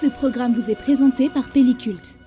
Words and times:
Ce 0.00 0.06
programme 0.06 0.54
vous 0.54 0.70
est 0.70 0.76
présenté 0.76 1.28
par 1.28 1.50
Pelliculte. 1.50 2.18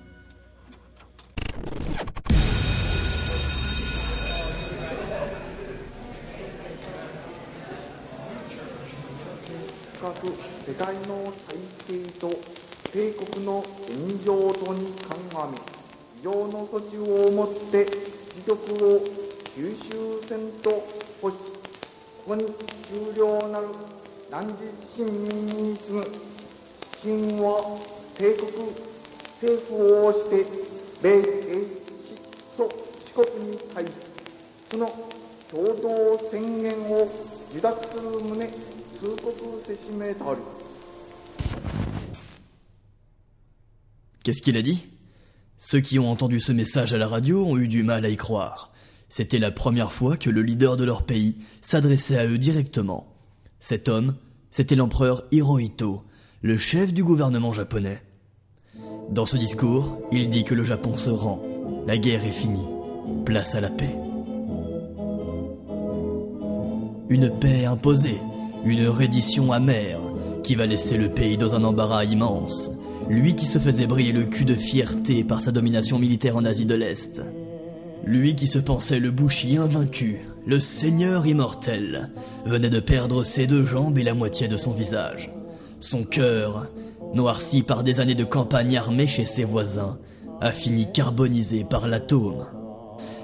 Qu'est-ce 44.22 44.40
qu'il 44.40 44.56
a 44.56 44.62
dit? 44.62 44.86
Ceux 45.58 45.80
qui 45.80 45.98
ont 45.98 46.08
entendu 46.08 46.38
ce 46.38 46.52
message 46.52 46.92
à 46.92 46.98
la 46.98 47.08
radio 47.08 47.44
ont 47.44 47.58
eu 47.58 47.66
du 47.66 47.82
mal 47.82 48.04
à 48.04 48.08
y 48.08 48.16
croire. 48.16 48.72
C'était 49.08 49.40
la 49.40 49.50
première 49.50 49.92
fois 49.92 50.16
que 50.16 50.30
le 50.30 50.42
leader 50.42 50.76
de 50.76 50.84
leur 50.84 51.04
pays 51.04 51.36
s'adressait 51.60 52.16
à 52.16 52.26
eux 52.26 52.38
directement. 52.38 53.12
Cet 53.58 53.88
homme, 53.88 54.14
c'était 54.50 54.76
l'empereur 54.76 55.24
Hirohito, 55.32 56.04
le 56.44 56.58
chef 56.58 56.92
du 56.92 57.04
gouvernement 57.04 57.52
japonais. 57.52 58.02
Dans 59.10 59.26
ce 59.26 59.36
discours, 59.36 59.96
il 60.10 60.28
dit 60.28 60.42
que 60.42 60.56
le 60.56 60.64
Japon 60.64 60.96
se 60.96 61.08
rend, 61.08 61.40
la 61.86 61.96
guerre 61.96 62.24
est 62.24 62.32
finie, 62.32 62.66
place 63.24 63.54
à 63.54 63.60
la 63.60 63.70
paix. 63.70 63.94
Une 67.08 67.30
paix 67.38 67.64
imposée, 67.64 68.18
une 68.64 68.88
reddition 68.88 69.52
amère, 69.52 70.00
qui 70.42 70.56
va 70.56 70.66
laisser 70.66 70.96
le 70.96 71.10
pays 71.10 71.36
dans 71.36 71.54
un 71.54 71.62
embarras 71.62 72.06
immense, 72.06 72.72
lui 73.08 73.36
qui 73.36 73.46
se 73.46 73.60
faisait 73.60 73.86
briller 73.86 74.12
le 74.12 74.24
cul 74.24 74.44
de 74.44 74.56
fierté 74.56 75.22
par 75.22 75.40
sa 75.40 75.52
domination 75.52 76.00
militaire 76.00 76.36
en 76.36 76.44
Asie 76.44 76.66
de 76.66 76.74
l'Est. 76.74 77.22
Lui 78.04 78.34
qui 78.34 78.48
se 78.48 78.58
pensait 78.58 78.98
le 78.98 79.12
bouchi 79.12 79.58
invaincu, 79.58 80.22
le 80.44 80.58
seigneur 80.58 81.24
immortel, 81.24 82.10
venait 82.46 82.68
de 82.68 82.80
perdre 82.80 83.22
ses 83.22 83.46
deux 83.46 83.64
jambes 83.64 83.96
et 83.96 84.02
la 84.02 84.14
moitié 84.14 84.48
de 84.48 84.56
son 84.56 84.72
visage. 84.72 85.30
Son 85.82 86.04
cœur, 86.04 86.68
noirci 87.12 87.62
par 87.62 87.82
des 87.82 87.98
années 87.98 88.14
de 88.14 88.22
campagne 88.22 88.76
armée 88.76 89.08
chez 89.08 89.26
ses 89.26 89.42
voisins, 89.42 89.98
a 90.40 90.52
fini 90.52 90.86
carbonisé 90.92 91.64
par 91.64 91.88
l'atome. 91.88 92.46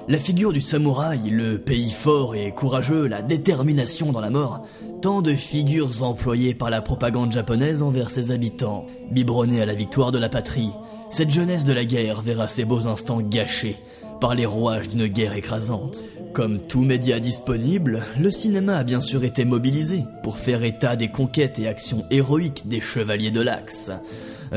La 0.09 0.19
figure 0.19 0.51
du 0.51 0.59
samouraï, 0.59 1.29
le 1.29 1.57
pays 1.57 1.89
fort 1.89 2.35
et 2.35 2.51
courageux, 2.51 3.07
la 3.07 3.21
détermination 3.21 4.11
dans 4.11 4.19
la 4.19 4.29
mort, 4.29 4.63
tant 5.01 5.21
de 5.21 5.35
figures 5.35 6.03
employées 6.03 6.53
par 6.53 6.69
la 6.69 6.81
propagande 6.81 7.31
japonaise 7.31 7.81
envers 7.81 8.09
ses 8.09 8.31
habitants, 8.31 8.85
biberonnés 9.09 9.61
à 9.61 9.65
la 9.65 9.73
victoire 9.73 10.11
de 10.11 10.19
la 10.19 10.27
patrie, 10.27 10.71
cette 11.09 11.31
jeunesse 11.31 11.63
de 11.63 11.71
la 11.71 11.85
guerre 11.85 12.21
verra 12.21 12.49
ses 12.49 12.65
beaux 12.65 12.87
instants 12.89 13.21
gâchés 13.21 13.77
par 14.19 14.35
les 14.35 14.45
rouages 14.45 14.89
d'une 14.89 15.07
guerre 15.07 15.35
écrasante. 15.35 16.03
Comme 16.33 16.59
tout 16.61 16.81
média 16.81 17.19
disponible, 17.19 18.03
le 18.19 18.31
cinéma 18.31 18.77
a 18.77 18.83
bien 18.83 19.01
sûr 19.01 19.23
été 19.23 19.45
mobilisé 19.45 20.03
pour 20.23 20.37
faire 20.37 20.63
état 20.63 20.95
des 20.95 21.09
conquêtes 21.09 21.59
et 21.59 21.67
actions 21.67 22.05
héroïques 22.11 22.67
des 22.67 22.81
chevaliers 22.81 23.31
de 23.31 23.41
l'Axe, 23.41 23.91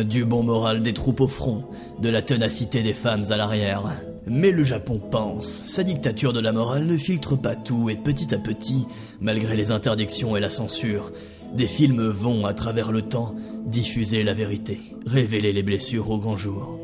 du 0.05 0.25
bon 0.25 0.43
moral 0.43 0.83
des 0.83 0.93
troupes 0.93 1.21
au 1.21 1.29
front, 1.29 1.65
de 2.01 2.09
la 2.09 2.23
ténacité 2.23 2.83
des 2.83 2.93
femmes 2.93 3.25
à 3.31 3.37
l'arrière. 3.37 4.03
Mais 4.27 4.51
le 4.51 4.65
Japon 4.65 5.01
pense, 5.11 5.65
sa 5.67 5.83
dictature 5.83 6.33
de 6.33 6.41
la 6.41 6.53
morale 6.53 6.85
ne 6.85 6.97
filtre 6.97 7.37
pas 7.37 7.57
tout 7.57 7.91
et 7.91 7.97
petit 7.97 8.35
à 8.35 8.39
petit, 8.39 8.87
malgré 9.21 9.57
les 9.57 9.71
interdictions 9.71 10.37
et 10.37 10.41
la 10.41 10.51
censure, 10.51 11.11
des 11.55 11.67
films 11.67 12.07
vont, 12.09 12.47
à 12.47 12.55
travers 12.55 12.93
le 12.93 13.03
temps, 13.03 13.35
diffuser 13.67 14.23
la 14.23 14.35
vérité, 14.35 14.79
révéler 15.07 15.53
les 15.53 15.63
blessures 15.63 16.11
au 16.11 16.19
grand 16.19 16.37
jour. 16.37 16.82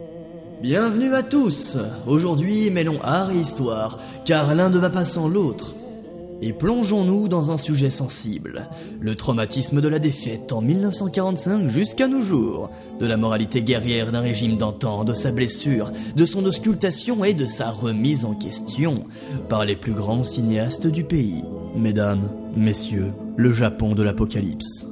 Bienvenue 0.60 1.14
à 1.14 1.22
tous 1.22 1.76
Aujourd'hui, 2.08 2.68
mêlons 2.70 2.98
art 3.04 3.30
et 3.30 3.38
histoire, 3.38 4.00
car 4.24 4.56
l'un 4.56 4.70
ne 4.70 4.78
va 4.80 4.90
pas 4.90 5.04
sans 5.04 5.28
l'autre. 5.28 5.76
Et 6.42 6.52
plongeons-nous 6.52 7.28
dans 7.28 7.52
un 7.52 7.58
sujet 7.58 7.90
sensible, 7.90 8.68
le 9.00 9.14
traumatisme 9.14 9.80
de 9.80 9.86
la 9.86 10.00
défaite 10.00 10.52
en 10.52 10.60
1945 10.60 11.68
jusqu'à 11.68 12.08
nos 12.08 12.20
jours, 12.20 12.70
de 12.98 13.06
la 13.06 13.16
moralité 13.16 13.62
guerrière 13.62 14.10
d'un 14.10 14.20
régime 14.20 14.56
d'antan, 14.56 15.04
de 15.04 15.14
sa 15.14 15.30
blessure, 15.30 15.92
de 16.16 16.26
son 16.26 16.44
auscultation 16.44 17.22
et 17.22 17.34
de 17.34 17.46
sa 17.46 17.70
remise 17.70 18.24
en 18.24 18.34
question 18.34 19.04
par 19.48 19.64
les 19.64 19.76
plus 19.76 19.94
grands 19.94 20.24
cinéastes 20.24 20.88
du 20.88 21.04
pays. 21.04 21.44
Mesdames, 21.76 22.32
messieurs, 22.56 23.12
le 23.36 23.52
Japon 23.52 23.94
de 23.94 24.02
l'apocalypse. 24.02 24.87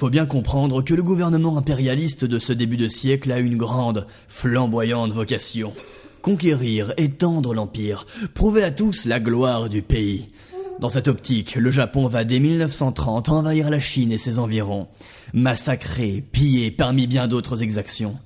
Faut 0.00 0.08
bien 0.08 0.24
comprendre 0.24 0.82
que 0.82 0.94
le 0.94 1.02
gouvernement 1.02 1.58
impérialiste 1.58 2.24
de 2.24 2.38
ce 2.38 2.54
début 2.54 2.78
de 2.78 2.88
siècle 2.88 3.30
a 3.32 3.38
une 3.38 3.58
grande, 3.58 4.06
flamboyante 4.28 5.12
vocation. 5.12 5.74
Conquérir, 6.22 6.94
étendre 6.96 7.52
l'empire, 7.52 8.06
prouver 8.32 8.62
à 8.62 8.70
tous 8.70 9.04
la 9.04 9.20
gloire 9.20 9.68
du 9.68 9.82
pays. 9.82 10.30
Dans 10.78 10.88
cette 10.88 11.06
optique, 11.06 11.54
le 11.54 11.70
Japon 11.70 12.06
va 12.06 12.24
dès 12.24 12.38
1930 12.38 13.28
envahir 13.28 13.68
la 13.68 13.78
Chine 13.78 14.10
et 14.10 14.16
ses 14.16 14.38
environs, 14.38 14.88
massacrer, 15.34 16.24
piller 16.32 16.70
parmi 16.70 17.06
bien 17.06 17.28
d'autres 17.28 17.62
exactions. 17.62 18.16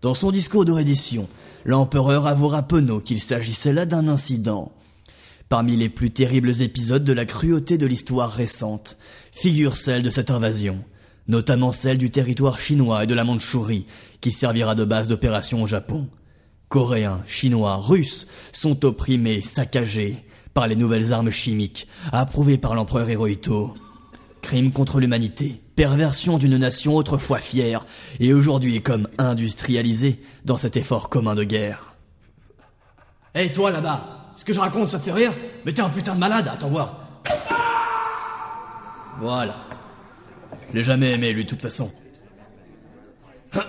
Dans 0.00 0.14
son 0.14 0.30
discours 0.30 0.64
de 0.64 0.72
reddition, 0.72 1.28
l'empereur 1.66 2.26
avouera 2.26 2.62
penaud 2.62 3.00
qu'il 3.00 3.20
s'agissait 3.20 3.74
là 3.74 3.84
d'un 3.84 4.08
incident. 4.08 4.72
Parmi 5.50 5.76
les 5.76 5.90
plus 5.90 6.12
terribles 6.12 6.62
épisodes 6.62 7.04
de 7.04 7.12
la 7.12 7.26
cruauté 7.26 7.76
de 7.76 7.84
l'histoire 7.84 8.32
récente, 8.32 8.96
figure 9.32 9.76
celle 9.76 10.02
de 10.02 10.08
cette 10.08 10.30
invasion, 10.30 10.82
notamment 11.30 11.72
celle 11.72 11.96
du 11.96 12.10
territoire 12.10 12.60
chinois 12.60 13.04
et 13.04 13.06
de 13.06 13.14
la 13.14 13.24
Mandchourie, 13.24 13.86
qui 14.20 14.32
servira 14.32 14.74
de 14.74 14.84
base 14.84 15.08
d'opération 15.08 15.62
au 15.62 15.66
Japon. 15.66 16.08
Coréens, 16.68 17.22
Chinois, 17.26 17.76
Russes 17.76 18.26
sont 18.52 18.84
opprimés, 18.84 19.40
saccagés 19.40 20.16
par 20.54 20.66
les 20.66 20.76
nouvelles 20.76 21.12
armes 21.12 21.30
chimiques 21.30 21.88
approuvées 22.12 22.58
par 22.58 22.74
l'empereur 22.74 23.08
Hirohito. 23.08 23.74
Crime 24.42 24.72
contre 24.72 25.00
l'humanité, 25.00 25.60
perversion 25.76 26.38
d'une 26.38 26.56
nation 26.56 26.96
autrefois 26.96 27.38
fière 27.38 27.84
et 28.18 28.32
aujourd'hui 28.34 28.82
comme 28.82 29.08
industrialisée 29.18 30.20
dans 30.44 30.56
cet 30.56 30.76
effort 30.76 31.08
commun 31.08 31.34
de 31.34 31.44
guerre. 31.44 31.94
Hé 33.34 33.52
toi 33.52 33.70
là-bas, 33.70 34.32
ce 34.36 34.44
que 34.44 34.52
je 34.52 34.60
raconte 34.60 34.90
ça 34.90 34.98
te 34.98 35.04
fait 35.04 35.12
rire? 35.12 35.32
Mais 35.64 35.72
t'es 35.72 35.82
un 35.82 35.90
putain 35.90 36.14
de 36.14 36.20
malade, 36.20 36.48
attends 36.52 36.68
voir. 36.68 37.22
Voilà. 39.18 39.69
Je 40.70 40.76
l'ai 40.76 40.84
jamais 40.84 41.12
aimé, 41.12 41.32
lui, 41.32 41.44
de 41.44 41.48
toute 41.48 41.62
façon. 41.62 41.90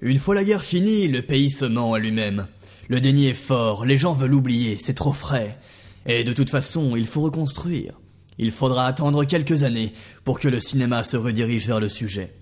Une 0.00 0.18
fois 0.18 0.34
la 0.34 0.44
guerre 0.44 0.62
finie, 0.62 1.08
le 1.08 1.20
pays 1.20 1.50
se 1.50 1.66
ment 1.66 1.92
à 1.92 1.98
lui-même. 1.98 2.46
Le 2.88 3.00
déni 3.00 3.26
est 3.26 3.34
fort, 3.34 3.84
les 3.84 3.98
gens 3.98 4.14
veulent 4.14 4.34
oublier, 4.34 4.78
c'est 4.80 4.94
trop 4.94 5.12
frais. 5.12 5.58
Et 6.06 6.24
de 6.24 6.32
toute 6.32 6.48
façon, 6.50 6.96
il 6.96 7.06
faut 7.06 7.20
reconstruire. 7.20 8.00
Il 8.38 8.50
faudra 8.50 8.86
attendre 8.86 9.24
quelques 9.24 9.62
années 9.62 9.92
pour 10.24 10.40
que 10.40 10.48
le 10.48 10.60
cinéma 10.60 11.04
se 11.04 11.18
redirige 11.18 11.66
vers 11.66 11.78
le 11.78 11.90
sujet. 11.90 12.32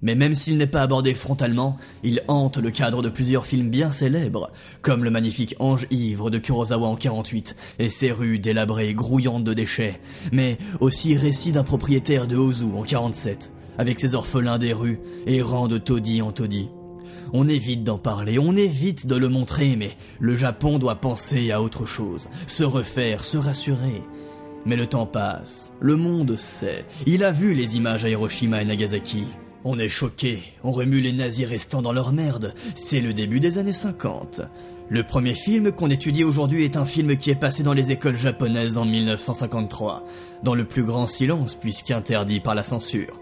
Mais 0.00 0.14
même 0.14 0.34
s'il 0.34 0.58
n'est 0.58 0.66
pas 0.66 0.82
abordé 0.82 1.12
frontalement, 1.12 1.76
il 2.04 2.22
hante 2.28 2.58
le 2.58 2.70
cadre 2.70 3.02
de 3.02 3.08
plusieurs 3.08 3.46
films 3.46 3.68
bien 3.68 3.90
célèbres, 3.90 4.50
comme 4.80 5.02
le 5.02 5.10
magnifique 5.10 5.56
Ange 5.58 5.86
ivre 5.90 6.30
de 6.30 6.38
Kurosawa 6.38 6.86
en 6.86 6.96
48, 6.96 7.56
et 7.80 7.90
ses 7.90 8.12
rues 8.12 8.38
délabrées, 8.38 8.94
grouillantes 8.94 9.44
de 9.44 9.54
déchets, 9.54 10.00
mais 10.32 10.56
aussi 10.80 11.16
récit 11.16 11.52
d'un 11.52 11.64
propriétaire 11.64 12.28
de 12.28 12.36
Ozu 12.36 12.66
en 12.76 12.82
47, 12.82 13.50
avec 13.76 13.98
ses 13.98 14.14
orphelins 14.14 14.58
des 14.58 14.72
rues, 14.72 15.00
errant 15.26 15.66
de 15.66 15.78
taudis 15.78 16.22
en 16.22 16.30
taudis. 16.30 16.68
On 17.32 17.48
évite 17.48 17.82
d'en 17.82 17.98
parler, 17.98 18.38
on 18.38 18.56
évite 18.56 19.06
de 19.06 19.16
le 19.16 19.28
montrer, 19.28 19.76
mais 19.76 19.90
le 20.20 20.36
Japon 20.36 20.78
doit 20.78 21.00
penser 21.00 21.50
à 21.50 21.60
autre 21.60 21.86
chose, 21.86 22.28
se 22.46 22.64
refaire, 22.64 23.24
se 23.24 23.36
rassurer. 23.36 24.02
Mais 24.64 24.76
le 24.76 24.86
temps 24.86 25.06
passe, 25.06 25.72
le 25.80 25.96
monde 25.96 26.36
sait, 26.36 26.84
il 27.06 27.24
a 27.24 27.32
vu 27.32 27.54
les 27.54 27.76
images 27.76 28.04
à 28.04 28.08
Hiroshima 28.08 28.62
et 28.62 28.64
Nagasaki. 28.64 29.24
On 29.64 29.78
est 29.78 29.88
choqué, 29.88 30.42
on 30.62 30.70
remue 30.70 31.00
les 31.00 31.12
nazis 31.12 31.46
restants 31.46 31.82
dans 31.82 31.92
leur 31.92 32.12
merde, 32.12 32.54
c'est 32.76 33.00
le 33.00 33.12
début 33.12 33.40
des 33.40 33.58
années 33.58 33.72
50. 33.72 34.42
Le 34.88 35.02
premier 35.02 35.34
film 35.34 35.72
qu'on 35.72 35.90
étudie 35.90 36.22
aujourd'hui 36.22 36.64
est 36.64 36.76
un 36.76 36.86
film 36.86 37.16
qui 37.16 37.30
est 37.30 37.34
passé 37.34 37.64
dans 37.64 37.72
les 37.72 37.90
écoles 37.90 38.16
japonaises 38.16 38.78
en 38.78 38.84
1953, 38.84 40.04
dans 40.44 40.54
le 40.54 40.64
plus 40.64 40.84
grand 40.84 41.08
silence 41.08 41.56
puisqu'interdit 41.56 42.38
par 42.38 42.54
la 42.54 42.62
censure. 42.62 43.20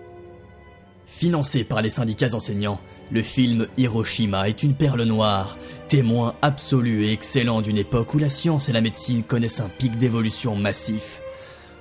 Financé 1.07 1.65
par 1.65 1.81
les 1.81 1.89
syndicats 1.89 2.35
enseignants, 2.35 2.81
le 3.11 3.23
film 3.23 3.67
Hiroshima 3.79 4.49
est 4.49 4.63
une 4.63 4.75
perle 4.75 5.05
noire, 5.05 5.57
témoin 5.89 6.35
absolu 6.43 7.07
et 7.07 7.13
excellent 7.13 7.63
d'une 7.63 7.79
époque 7.79 8.13
où 8.13 8.19
la 8.19 8.29
science 8.29 8.69
et 8.69 8.73
la 8.73 8.83
médecine 8.83 9.25
connaissent 9.25 9.61
un 9.61 9.71
pic 9.71 9.97
d'évolution 9.97 10.55
massif. 10.55 11.23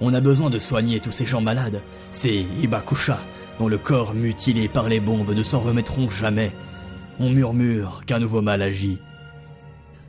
On 0.02 0.14
a 0.14 0.22
besoin 0.22 0.50
de 0.50 0.60
soigner 0.60 1.00
tous 1.00 1.12
ces 1.12 1.26
gens 1.26 1.42
malades, 1.42 1.82
ces 2.12 2.46
Ibakusha, 2.62 3.20
dont 3.60 3.68
le 3.68 3.78
corps 3.78 4.14
mutilé 4.14 4.68
par 4.68 4.90
les 4.90 5.00
bombes 5.00 5.34
ne 5.34 5.44
s'en 5.44 5.60
remettront 5.60 6.10
jamais. 6.10 6.52
On 7.20 7.30
murmure 7.30 8.04
qu'un 8.06 8.20
nouveau 8.20 8.42
mal 8.42 8.62
agit. 8.62 9.00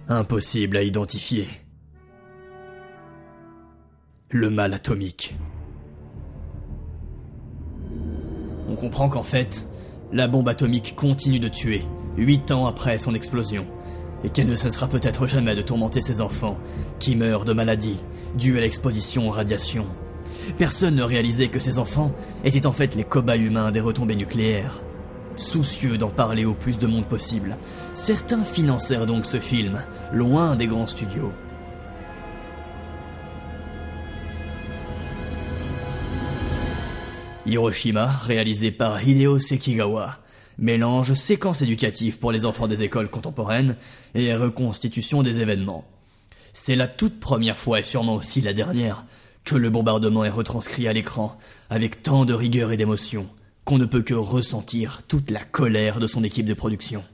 Impossible 0.09 0.77
à 0.77 0.83
identifier. 0.83 1.49
Le 4.29 4.51
mal 4.51 4.75
atomique. 4.75 5.37
On 8.69 8.75
comprend 8.75 9.09
qu'en 9.09 9.23
fait, 9.23 9.69
la 10.13 10.27
bombe 10.27 10.49
atomique 10.49 10.95
continue 10.97 11.39
de 11.39 11.49
tuer, 11.49 11.83
huit 12.17 12.51
ans 12.51 12.67
après 12.67 12.99
son 12.99 13.15
explosion, 13.15 13.67
et 14.25 14.31
qu'elle 14.31 14.49
ne 14.49 14.57
cessera 14.57 14.89
peut-être 14.89 15.27
jamais 15.27 15.55
de 15.55 15.63
tourmenter 15.63 16.03
ses 16.03 16.21
enfants, 16.21 16.59
qui 16.99 17.15
meurent 17.17 17.45
de 17.45 17.53
maladies 17.53 18.01
dues 18.37 18.59
à 18.59 18.61
l'exposition 18.61 19.29
aux 19.29 19.33
radiations. 19.33 19.87
Personne 20.59 20.97
ne 20.97 21.03
réalisait 21.03 21.49
que 21.49 21.59
ces 21.59 21.79
enfants 21.79 22.13
étaient 22.45 22.67
en 22.67 22.73
fait 22.73 22.95
les 22.95 23.05
cobayes 23.05 23.45
humains 23.45 23.71
des 23.71 23.81
retombées 23.81 24.17
nucléaires. 24.17 24.83
Soucieux 25.37 25.99
d'en 25.99 26.09
parler 26.09 26.45
au 26.45 26.55
plus 26.55 26.79
de 26.79 26.87
monde 26.87 27.07
possible, 27.07 27.59
certains 27.95 28.43
financèrent 28.43 29.07
donc 29.07 29.27
ce 29.27 29.39
film, 29.39 29.83
loin 30.13 30.57
des 30.57 30.67
grands 30.67 30.87
studios. 30.87 31.33
Hiroshima, 37.45 38.07
réalisé 38.23 38.73
par 38.73 39.07
Hideo 39.07 39.39
Sekigawa, 39.39 40.19
mélange 40.59 41.15
séquences 41.15 41.63
éducatives 41.63 42.19
pour 42.19 42.33
les 42.33 42.45
enfants 42.45 42.67
des 42.67 42.83
écoles 42.83 43.09
contemporaines 43.09 43.77
et 44.15 44.35
reconstitution 44.35 45.23
des 45.23 45.41
événements. 45.41 45.85
C'est 46.55 46.77
la 46.77 46.89
toute 46.89 47.21
première 47.21 47.59
fois 47.59 47.81
et 47.81 47.85
sûrement 47.85 48.15
aussi 48.15 48.41
la 48.41 48.53
dernière 48.55 49.05
que 49.47 49.55
le 49.55 49.71
bombardement 49.71 50.25
est 50.25 50.31
retranscrit 50.31 50.89
à 50.89 50.93
l'écran 50.93 51.39
avec 51.71 52.03
tant 52.03 52.25
de 52.25 52.35
rigueur 52.35 52.73
et 52.73 52.77
d'émotion 52.77 53.27
qu'on 53.65 53.79
ne 53.79 53.85
peut 53.85 54.03
que 54.03 54.13
ressentir 54.13 55.03
toute 55.07 55.31
la 55.31 55.45
colère 55.45 56.01
de 56.01 56.09
son 56.09 56.25
équipe 56.25 56.47
de 56.47 56.55
production. 56.55 57.05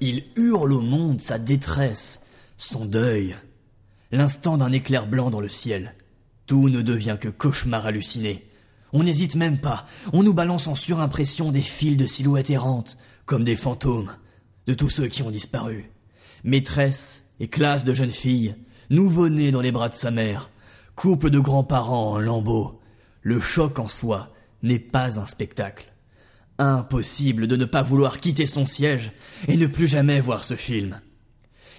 Il 0.00 0.24
hurle 0.36 0.72
au 0.72 0.80
monde 0.80 1.20
sa 1.20 1.38
détresse, 1.38 2.22
son 2.56 2.86
deuil. 2.86 3.36
L'instant 4.12 4.56
d'un 4.56 4.72
éclair 4.72 5.06
blanc 5.06 5.28
dans 5.28 5.40
le 5.40 5.48
ciel. 5.48 5.94
Tout 6.46 6.70
ne 6.70 6.80
devient 6.80 7.18
que 7.20 7.28
cauchemar 7.28 7.84
halluciné. 7.84 8.48
On 8.94 9.02
n'hésite 9.02 9.36
même 9.36 9.58
pas. 9.58 9.84
On 10.14 10.22
nous 10.22 10.32
balance 10.32 10.66
en 10.66 10.74
surimpression 10.74 11.52
des 11.52 11.60
fils 11.60 11.98
de 11.98 12.06
silhouettes 12.06 12.48
errantes, 12.48 12.96
comme 13.26 13.44
des 13.44 13.56
fantômes, 13.56 14.16
de 14.66 14.72
tous 14.72 14.88
ceux 14.88 15.06
qui 15.06 15.22
ont 15.22 15.30
disparu. 15.30 15.90
Maîtresses 16.44 17.22
et 17.38 17.48
classes 17.48 17.84
de 17.84 17.92
jeunes 17.92 18.10
filles, 18.10 18.56
nouveau-nés 18.88 19.50
dans 19.50 19.60
les 19.60 19.70
bras 19.70 19.90
de 19.90 19.94
sa 19.94 20.10
mère, 20.10 20.50
couple 20.96 21.28
de 21.28 21.38
grands-parents 21.38 22.12
en 22.12 22.18
lambeaux. 22.18 22.80
Le 23.20 23.38
choc 23.38 23.78
en 23.78 23.86
soi 23.86 24.32
n'est 24.62 24.78
pas 24.78 25.20
un 25.20 25.26
spectacle. 25.26 25.89
Impossible 26.60 27.46
de 27.46 27.56
ne 27.56 27.64
pas 27.64 27.80
vouloir 27.80 28.20
quitter 28.20 28.44
son 28.44 28.66
siège 28.66 29.12
et 29.48 29.56
ne 29.56 29.66
plus 29.66 29.86
jamais 29.86 30.20
voir 30.20 30.44
ce 30.44 30.56
film. 30.56 31.00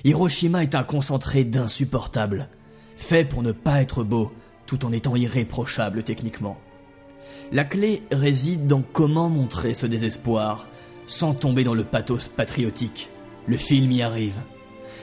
Hiroshima 0.03 0.63
est 0.63 0.73
un 0.73 0.83
concentré 0.83 1.43
d'insupportable, 1.43 2.49
fait 2.95 3.23
pour 3.23 3.43
ne 3.43 3.51
pas 3.51 3.83
être 3.83 4.03
beau 4.03 4.31
tout 4.65 4.83
en 4.83 4.91
étant 4.91 5.15
irréprochable 5.15 6.01
techniquement. 6.01 6.57
La 7.51 7.63
clé 7.63 8.01
réside 8.11 8.65
dans 8.65 8.81
comment 8.81 9.29
montrer 9.29 9.75
ce 9.75 9.85
désespoir 9.85 10.65
sans 11.05 11.35
tomber 11.35 11.63
dans 11.63 11.75
le 11.75 11.83
pathos 11.83 12.27
patriotique. 12.27 13.09
Le 13.45 13.57
film 13.57 13.91
y 13.91 14.01
arrive. 14.01 14.39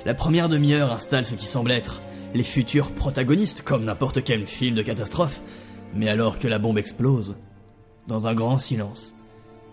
La 0.05 0.15
première 0.15 0.49
demi-heure 0.49 0.93
installe 0.93 1.25
ce 1.25 1.35
qui 1.35 1.47
semble 1.47 1.71
être 1.71 2.03
les 2.35 2.43
futurs 2.43 2.91
protagonistes 2.91 3.63
comme 3.63 3.85
n'importe 3.85 4.25
quel 4.25 4.45
film 4.45 4.75
de 4.75 4.83
catastrophe, 4.83 5.41
mais 5.95 6.09
alors 6.09 6.37
que 6.41 6.49
la 6.49 6.59
bombe 6.59 6.79
explose, 6.79 7.37
dans 8.09 8.27
un 8.27 8.35
grand 8.35 8.59
silence, 8.59 9.15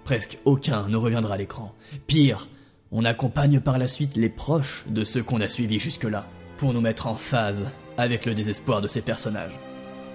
Presque 0.06 0.38
aucun 0.46 0.88
ne 0.88 0.98
reviendra 0.98 1.34
à 1.34 1.38
l'écran. 1.38 1.74
Pire, 2.06 2.48
on 2.92 3.06
accompagne 3.06 3.60
par 3.60 3.80
la 3.80 3.88
suite 3.88 4.16
les 4.16 4.30
proches 4.30 4.86
de 4.88 5.04
ceux 5.04 5.24
qu'on 5.24 5.42
a 5.42 5.50
suivis 5.50 5.80
jusque-là, 5.80 6.28
pour 6.58 6.74
nous 6.74 6.80
mettre 6.80 7.08
en 7.08 7.16
phase 7.16 7.66
avec 7.98 8.28
le 8.28 8.36
désespoir 8.36 8.82
de 8.82 8.88
ces 8.88 9.02
personnages. 9.02 9.60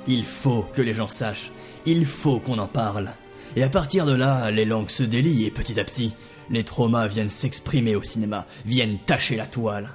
Il 0.06 0.24
faut 0.24 0.62
que 0.62 0.80
les 0.80 0.94
gens 0.94 1.08
sachent, 1.08 1.50
il 1.86 2.06
faut 2.06 2.38
qu'on 2.38 2.58
en 2.58 2.68
parle. 2.68 3.10
Et 3.56 3.64
à 3.64 3.68
partir 3.68 4.06
de 4.06 4.12
là, 4.12 4.52
les 4.52 4.64
langues 4.64 4.90
se 4.90 5.02
délient 5.02 5.46
et 5.46 5.50
petit 5.50 5.80
à 5.80 5.84
petit, 5.84 6.14
les 6.50 6.62
traumas 6.62 7.08
viennent 7.08 7.28
s'exprimer 7.28 7.96
au 7.96 8.02
cinéma, 8.02 8.46
viennent 8.64 8.98
tacher 9.06 9.36
la 9.36 9.48
toile. 9.48 9.90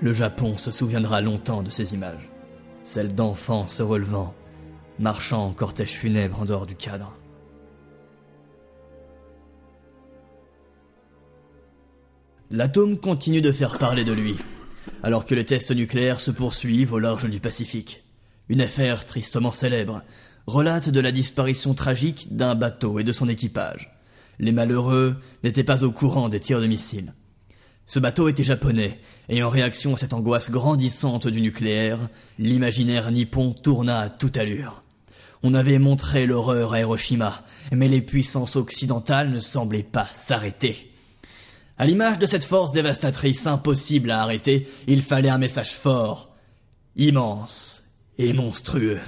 Le 0.00 0.12
Japon 0.12 0.56
se 0.58 0.70
souviendra 0.70 1.20
longtemps 1.20 1.64
de 1.64 1.70
ces 1.70 1.92
images, 1.94 2.30
celles 2.84 3.16
d'enfants 3.16 3.66
se 3.66 3.82
relevant, 3.82 4.32
marchant 5.00 5.44
en 5.44 5.52
cortège 5.52 5.92
funèbre 5.92 6.40
en 6.40 6.44
dehors 6.44 6.66
du 6.66 6.76
cadre. 6.76 7.16
L'atome 12.50 12.98
continue 12.98 13.40
de 13.40 13.52
faire 13.52 13.78
parler 13.78 14.04
de 14.04 14.12
lui, 14.12 14.36
alors 15.02 15.24
que 15.24 15.34
les 15.34 15.46
tests 15.46 15.74
nucléaires 15.74 16.20
se 16.20 16.30
poursuivent 16.30 16.92
au 16.92 16.98
large 16.98 17.28
du 17.28 17.40
Pacifique. 17.40 18.04
Une 18.50 18.60
affaire 18.60 19.06
tristement 19.06 19.50
célèbre 19.50 20.02
relate 20.46 20.90
de 20.90 21.00
la 21.00 21.10
disparition 21.10 21.72
tragique 21.72 22.36
d'un 22.36 22.54
bateau 22.54 22.98
et 22.98 23.04
de 23.04 23.12
son 23.12 23.30
équipage. 23.30 23.96
Les 24.38 24.52
malheureux 24.52 25.16
n'étaient 25.42 25.64
pas 25.64 25.84
au 25.84 25.90
courant 25.90 26.28
des 26.28 26.38
tirs 26.38 26.60
de 26.60 26.66
missiles. 26.66 27.14
Ce 27.86 27.98
bateau 27.98 28.28
était 28.28 28.44
japonais, 28.44 29.00
et 29.30 29.42
en 29.42 29.48
réaction 29.48 29.94
à 29.94 29.96
cette 29.96 30.12
angoisse 30.12 30.50
grandissante 30.50 31.26
du 31.26 31.40
nucléaire, 31.40 31.98
l'imaginaire 32.38 33.10
nippon 33.10 33.54
tourna 33.54 34.00
à 34.00 34.10
toute 34.10 34.36
allure. 34.36 34.82
On 35.42 35.54
avait 35.54 35.78
montré 35.78 36.26
l'horreur 36.26 36.74
à 36.74 36.80
Hiroshima, 36.80 37.42
mais 37.72 37.88
les 37.88 38.02
puissances 38.02 38.56
occidentales 38.56 39.30
ne 39.30 39.38
semblaient 39.38 39.82
pas 39.82 40.08
s'arrêter. 40.12 40.90
À 41.76 41.86
l'image 41.86 42.20
de 42.20 42.26
cette 42.26 42.44
force 42.44 42.70
dévastatrice 42.70 43.48
impossible 43.48 44.12
à 44.12 44.22
arrêter, 44.22 44.68
il 44.86 45.02
fallait 45.02 45.28
un 45.28 45.38
message 45.38 45.72
fort, 45.72 46.32
immense 46.94 47.82
et 48.16 48.32
monstrueux. 48.32 49.00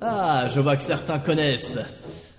Ah, 0.00 0.48
je 0.48 0.60
vois 0.60 0.76
que 0.76 0.82
certains 0.82 1.18
connaissent. 1.18 1.78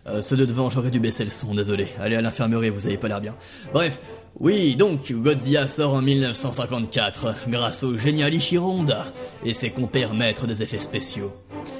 Euh, 0.07 0.21
ceux 0.21 0.37
de 0.37 0.45
devant, 0.45 0.69
j'aurais 0.69 0.91
dû 0.91 0.99
baisser 0.99 1.23
le 1.23 1.29
son, 1.29 1.53
désolé. 1.53 1.87
Allez 1.99 2.15
à 2.15 2.21
l'infirmerie, 2.21 2.69
vous 2.69 2.87
avez 2.87 2.97
pas 2.97 3.07
l'air 3.07 3.21
bien. 3.21 3.35
Bref, 3.73 3.99
oui, 4.39 4.75
donc, 4.75 5.11
Godzilla 5.11 5.67
sort 5.67 5.93
en 5.93 6.01
1954, 6.01 7.35
grâce 7.49 7.83
au 7.83 7.97
génial 7.97 8.33
Ishironda 8.33 9.05
et 9.43 9.53
ses 9.53 9.69
compères 9.69 10.13
maîtres 10.13 10.47
des 10.47 10.63
effets 10.63 10.79
spéciaux. 10.79 11.33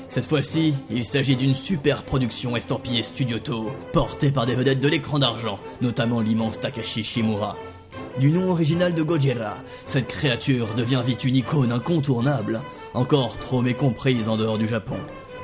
Cette 0.09 0.25
fois-ci, 0.25 0.73
il 0.89 1.05
s'agit 1.05 1.35
d'une 1.35 1.53
super 1.53 2.03
production 2.03 2.57
estampillée 2.57 3.03
Studioto, 3.03 3.71
portée 3.93 4.31
par 4.31 4.45
des 4.45 4.55
vedettes 4.55 4.81
de 4.81 4.88
l'écran 4.89 5.19
d'argent, 5.19 5.59
notamment 5.81 6.19
l'immense 6.19 6.59
Takashi 6.59 7.03
Shimura. 7.03 7.55
Du 8.19 8.31
nom 8.31 8.49
original 8.49 8.93
de 8.93 9.03
Gojira, 9.03 9.57
cette 9.85 10.07
créature 10.07 10.73
devient 10.73 11.03
vite 11.05 11.23
une 11.23 11.38
icône 11.38 11.71
incontournable, 11.71 12.61
encore 12.93 13.38
trop 13.38 13.61
mécomprise 13.61 14.27
en 14.27 14.35
dehors 14.35 14.57
du 14.57 14.67
Japon. 14.67 14.97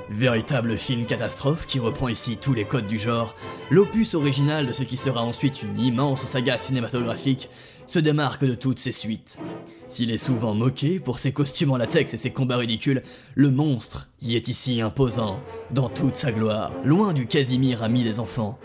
Véritable 0.10 0.78
film 0.78 1.06
catastrophe 1.06 1.66
qui 1.66 1.80
reprend 1.80 2.10
ici 2.10 2.38
tous 2.40 2.54
les 2.54 2.66
codes 2.66 2.86
du 2.86 3.00
genre, 3.00 3.36
l'opus 3.72 4.14
original 4.14 4.68
de 4.68 4.72
ce 4.74 4.84
qui 4.84 4.98
sera 4.98 5.24
ensuite 5.24 5.64
une 5.64 5.80
immense 5.80 6.26
saga 6.26 6.60
cinématographique 6.60 7.50
se 7.88 7.98
démarque 7.98 8.46
de 8.46 8.54
toutes 8.54 8.78
ses 8.78 8.92
suites. 8.92 9.40
S'il 9.88 10.12
est 10.12 10.18
souvent 10.18 10.54
moqué 10.54 11.00
pour 11.00 11.18
ses 11.18 11.32
costumes 11.32 11.72
en 11.72 11.78
latex 11.78 12.14
et 12.14 12.18
ses 12.18 12.32
combats 12.32 12.58
ridicules, 12.58 13.02
le 13.34 13.50
monstre 13.50 14.10
y 14.22 14.36
est 14.36 14.48
ici 14.48 14.80
imposant, 14.80 15.40
dans 15.72 15.90
toute 15.90 16.16
sa 16.16 16.32
gloire, 16.32 16.72
loin 16.84 17.12
du 17.14 17.26
Casimir 17.26 17.82
ami 17.82 18.04
des 18.04 18.20
enfants. 18.20 18.60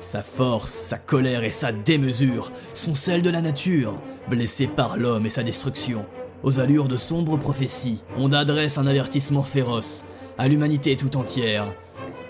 Sa 0.00 0.22
force, 0.22 0.72
sa 0.72 0.96
colère 0.96 1.44
et 1.44 1.50
sa 1.50 1.72
démesure 1.72 2.52
sont 2.72 2.94
celles 2.94 3.22
de 3.22 3.30
la 3.30 3.42
nature, 3.42 4.00
blessée 4.30 4.66
par 4.66 4.96
l'homme 4.96 5.26
et 5.26 5.30
sa 5.30 5.42
destruction. 5.42 6.06
Aux 6.42 6.58
allures 6.58 6.88
de 6.88 6.96
sombres 6.96 7.38
prophéties, 7.38 8.00
on 8.16 8.32
adresse 8.32 8.78
un 8.78 8.86
avertissement 8.86 9.42
féroce 9.42 10.04
à 10.38 10.48
l'humanité 10.48 10.96
tout 10.96 11.16
entière. 11.16 11.66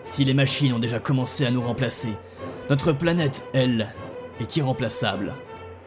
Si 0.05 0.25
les 0.25 0.35
machines 0.35 0.73
ont 0.73 0.79
déjà 0.79 1.01
commencé 1.01 1.45
à 1.45 1.51
nous 1.51 1.61
remplacer, 1.61 2.11
notre 2.71 2.93
planète, 2.93 3.45
elle, 3.53 3.89
est 4.41 4.57
irremplaçable. 4.57 5.35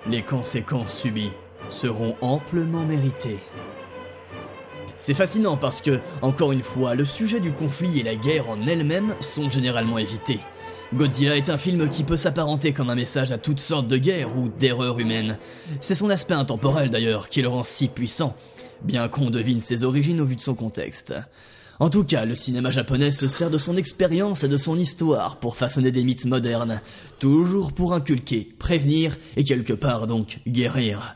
Les 0.08 0.22
conséquences 0.22 0.94
subies 0.94 1.32
seront 1.70 2.16
amplement 2.22 2.86
méritées. 2.86 3.40
C'est 4.96 5.14
fascinant 5.14 5.56
parce 5.56 5.80
que, 5.80 6.00
encore 6.22 6.52
une 6.52 6.64
fois, 6.64 6.94
le 6.94 7.06
sujet 7.06 7.40
du 7.40 7.54
conflit 7.54 8.00
et 8.00 8.04
la 8.04 8.16
guerre 8.16 8.50
en 8.50 8.68
elle-même 8.68 9.16
sont 9.22 9.50
généralement 9.50 9.98
évités. 9.98 10.40
Godzilla 10.94 11.38
est 11.38 11.50
un 11.50 11.58
film 11.58 11.90
qui 11.90 12.04
peut 12.04 12.18
s'apparenter 12.18 12.74
comme 12.74 12.90
un 12.90 12.96
message 12.96 13.32
à 13.32 13.38
toutes 13.38 13.60
sortes 13.60 13.88
de 13.88 13.98
guerres 13.98 14.36
ou 14.36 14.50
d'erreurs 14.50 15.00
humaines. 15.00 15.38
C'est 15.80 15.96
son 15.96 16.10
aspect 16.10 16.34
intemporel 16.34 16.90
d'ailleurs 16.90 17.30
qui 17.30 17.42
le 17.42 17.48
rend 17.48 17.64
si 17.64 17.88
puissant, 17.88 18.36
bien 18.82 19.08
qu'on 19.08 19.30
devine 19.30 19.60
ses 19.60 19.84
origines 19.84 20.20
au 20.20 20.26
vu 20.26 20.36
de 20.36 20.42
son 20.42 20.56
contexte. 20.56 21.14
En 21.80 21.90
tout 21.90 22.04
cas, 22.04 22.26
le 22.26 22.36
cinéma 22.36 22.72
japonais 22.72 23.14
se 23.14 23.30
sert 23.30 23.50
de 23.50 23.58
son 23.58 23.78
expérience 23.78 24.44
et 24.44 24.50
de 24.50 24.58
son 24.58 24.78
histoire 24.78 25.38
pour 25.38 25.56
façonner 25.56 25.92
des 25.92 26.04
mythes 26.04 26.26
modernes, 26.26 26.82
toujours 27.20 27.72
pour 27.72 27.94
inculquer, 27.94 28.54
prévenir 28.60 29.18
et 29.38 29.46
quelque 29.46 29.72
part 29.72 30.06
donc 30.06 30.40
guérir. 30.46 31.16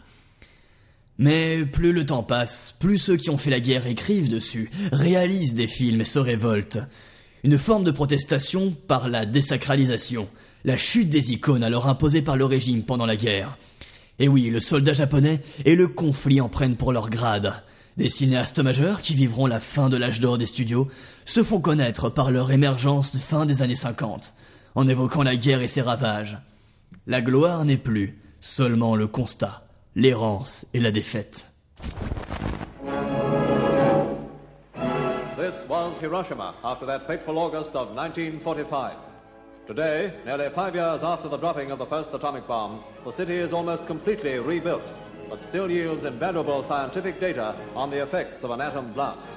Mais 1.18 1.66
plus 1.66 1.92
le 1.92 2.06
temps 2.06 2.24
passe, 2.24 2.76
plus 2.80 2.98
ceux 2.98 3.18
qui 3.18 3.30
ont 3.30 3.38
fait 3.38 3.50
la 3.50 3.60
guerre 3.60 3.88
écrivent 3.88 4.30
dessus, 4.30 4.72
réalisent 4.94 5.54
des 5.54 5.68
films 5.68 6.02
et 6.02 6.06
se 6.06 6.18
révoltent. 6.18 6.80
Une 7.44 7.58
forme 7.58 7.84
de 7.84 7.92
protestation 7.92 8.72
par 8.88 9.10
la 9.10 9.26
désacralisation, 9.26 10.30
la 10.64 10.78
chute 10.78 11.10
des 11.10 11.34
icônes 11.34 11.66
alors 11.66 11.90
imposées 11.90 12.22
par 12.22 12.38
le 12.38 12.46
régime 12.46 12.84
pendant 12.84 13.06
la 13.06 13.18
guerre. 13.18 13.58
Et 14.18 14.30
oui, 14.30 14.50
le 14.50 14.62
soldat 14.62 14.94
japonais 14.94 15.42
et 15.66 15.76
le 15.76 15.90
conflit 15.90 16.40
en 16.40 16.48
prennent 16.48 16.78
pour 16.78 16.94
leur 16.94 17.10
grade. 17.10 17.54
Des 17.96 18.10
cinéastes 18.10 18.60
majeurs 18.60 19.02
qui 19.02 19.14
vivront 19.14 19.46
la 19.46 19.60
fin 19.60 19.90
de 19.90 19.98
l'âge 19.98 20.20
d'or 20.20 20.40
des 20.40 20.48
studios 20.48 20.88
se 21.26 21.44
font 21.44 21.60
connaître 21.60 22.10
par 22.10 22.32
leur 22.32 22.52
émergence 22.52 23.14
de 23.14 23.20
fin 23.20 23.46
des 23.46 23.62
années 23.62 23.76
50, 23.76 24.34
en 24.74 24.88
évoquant 24.88 25.22
la 25.22 25.36
guerre 25.36 25.62
et 25.62 25.68
ses 25.68 25.82
ravages. 25.82 26.40
La 27.06 27.22
gloire 27.22 27.66
n'est 27.66 27.78
plus, 27.78 28.20
seulement 28.42 28.96
le 28.96 29.08
constat, 29.08 29.68
l'errance 29.96 30.66
et 30.74 30.80
la 30.80 30.92
défaite. 30.92 31.48
This 35.38 35.54
was 35.70 35.94
Hiroshima 36.02 36.56
after 36.64 36.88
that 36.88 37.06
fateful 37.06 37.38
August 37.38 37.76
of 37.76 37.90
1945. 37.96 38.96
Today, 39.68 40.14
nearly 40.26 40.50
five 40.56 40.74
years 40.74 41.04
after 41.04 41.30
the 41.30 41.38
dropping 41.38 41.72
of 41.72 41.78
the 41.78 41.86
first 41.86 42.14
atomic 42.14 42.48
bomb, 42.48 42.84
the 43.06 43.12
city 43.12 43.38
is 43.38 43.54
almost 43.54 43.86
completely 43.86 44.40
rebuilt. 44.40 44.82
But 45.30 45.44
still 45.44 45.70
yields 45.70 46.06
invaluable 46.06 46.64
scientific 46.64 47.20
data 47.20 47.56
on 47.76 47.90
the 47.90 48.02
effects 48.02 48.44
of 48.44 48.52
an 48.52 48.62
atom 48.62 48.94
blast. 48.94 49.28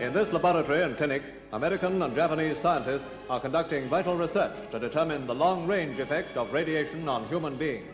In 0.00 0.12
this 0.12 0.32
laboratory 0.32 0.82
and 0.82 0.96
clinic, 0.96 1.22
American 1.52 2.00
and 2.02 2.14
Japanese 2.14 2.58
scientists 2.58 3.16
are 3.28 3.40
conducting 3.40 3.88
vital 3.88 4.16
research 4.16 4.52
to 4.70 4.78
determine 4.78 5.26
the 5.26 5.34
long-range 5.34 5.98
effect 5.98 6.36
of 6.36 6.52
radiation 6.52 7.08
on 7.08 7.26
human 7.28 7.56
beings. 7.56 7.86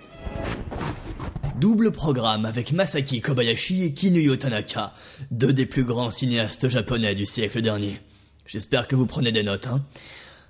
Double 1.59 1.93
programme 1.93 2.45
avec 2.45 2.73
Masaki 2.73 3.21
Kobayashi 3.21 3.85
et 3.85 3.95
Kinuyo 3.95 4.37
Tanaka, 4.37 4.93
deux 5.31 5.53
des 5.53 5.67
plus 5.67 5.85
grands 5.85 6.11
cinéastes 6.11 6.69
japonais 6.69 7.15
du 7.15 7.25
siècle 7.25 7.63
dernier. 7.63 8.01
J'espère 8.47 8.89
que 8.89 8.97
vous 8.97 9.07
prenez 9.07 9.31
des 9.31 9.45
notes, 9.45 9.69
hein. 9.69 9.85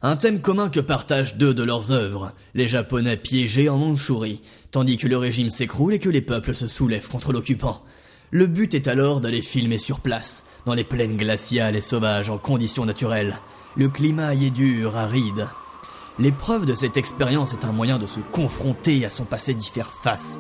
Un 0.05 0.17
thème 0.17 0.41
commun 0.41 0.69
que 0.69 0.81
partagent 0.81 1.37
deux 1.37 1.55
de 1.55 1.63
leurs 1.63 1.93
œuvres, 1.93 2.33
les 2.55 2.67
Japonais 2.67 3.17
piégés 3.17 3.69
en 3.69 3.79
Mandchourie, 3.79 4.41
tandis 4.73 4.97
que 4.97 5.07
le 5.07 5.17
régime 5.17 5.49
s'écroule 5.49 5.95
et 5.95 6.01
que 6.01 6.09
les 6.09 6.21
peuples 6.21 6.57
se 6.57 6.67
soulèvent 6.67 7.07
contre 7.07 7.33
l'occupant. 7.33 7.83
Le 8.33 8.49
but 8.49 8.75
est 8.75 8.89
alors 8.89 9.21
d'aller 9.21 9.43
filmer 9.43 9.79
sur 9.79 10.01
place, 10.01 10.43
dans 10.67 10.75
les 10.75 10.83
plaines 10.83 11.17
glaciales 11.17 11.77
et 11.77 11.81
sauvages 11.81 12.31
en 12.31 12.39
conditions 12.39 12.85
naturelles. 12.85 13.39
Le 13.77 13.89
climat 13.89 14.35
y 14.35 14.47
est 14.47 14.51
dur, 14.51 14.97
aride. 14.97 15.47
L'épreuve 16.19 16.67
de 16.67 16.75
cette 16.75 16.97
expérience 16.97 17.53
est 17.53 17.65
un 17.65 17.71
moyen 17.71 18.01
de 18.01 18.07
se 18.09 18.19
confronter 18.33 19.05
à 19.05 19.09
son 19.09 19.25
passé 19.25 19.55
d'y 19.55 19.69
faire 19.69 19.93
face. 20.03 20.37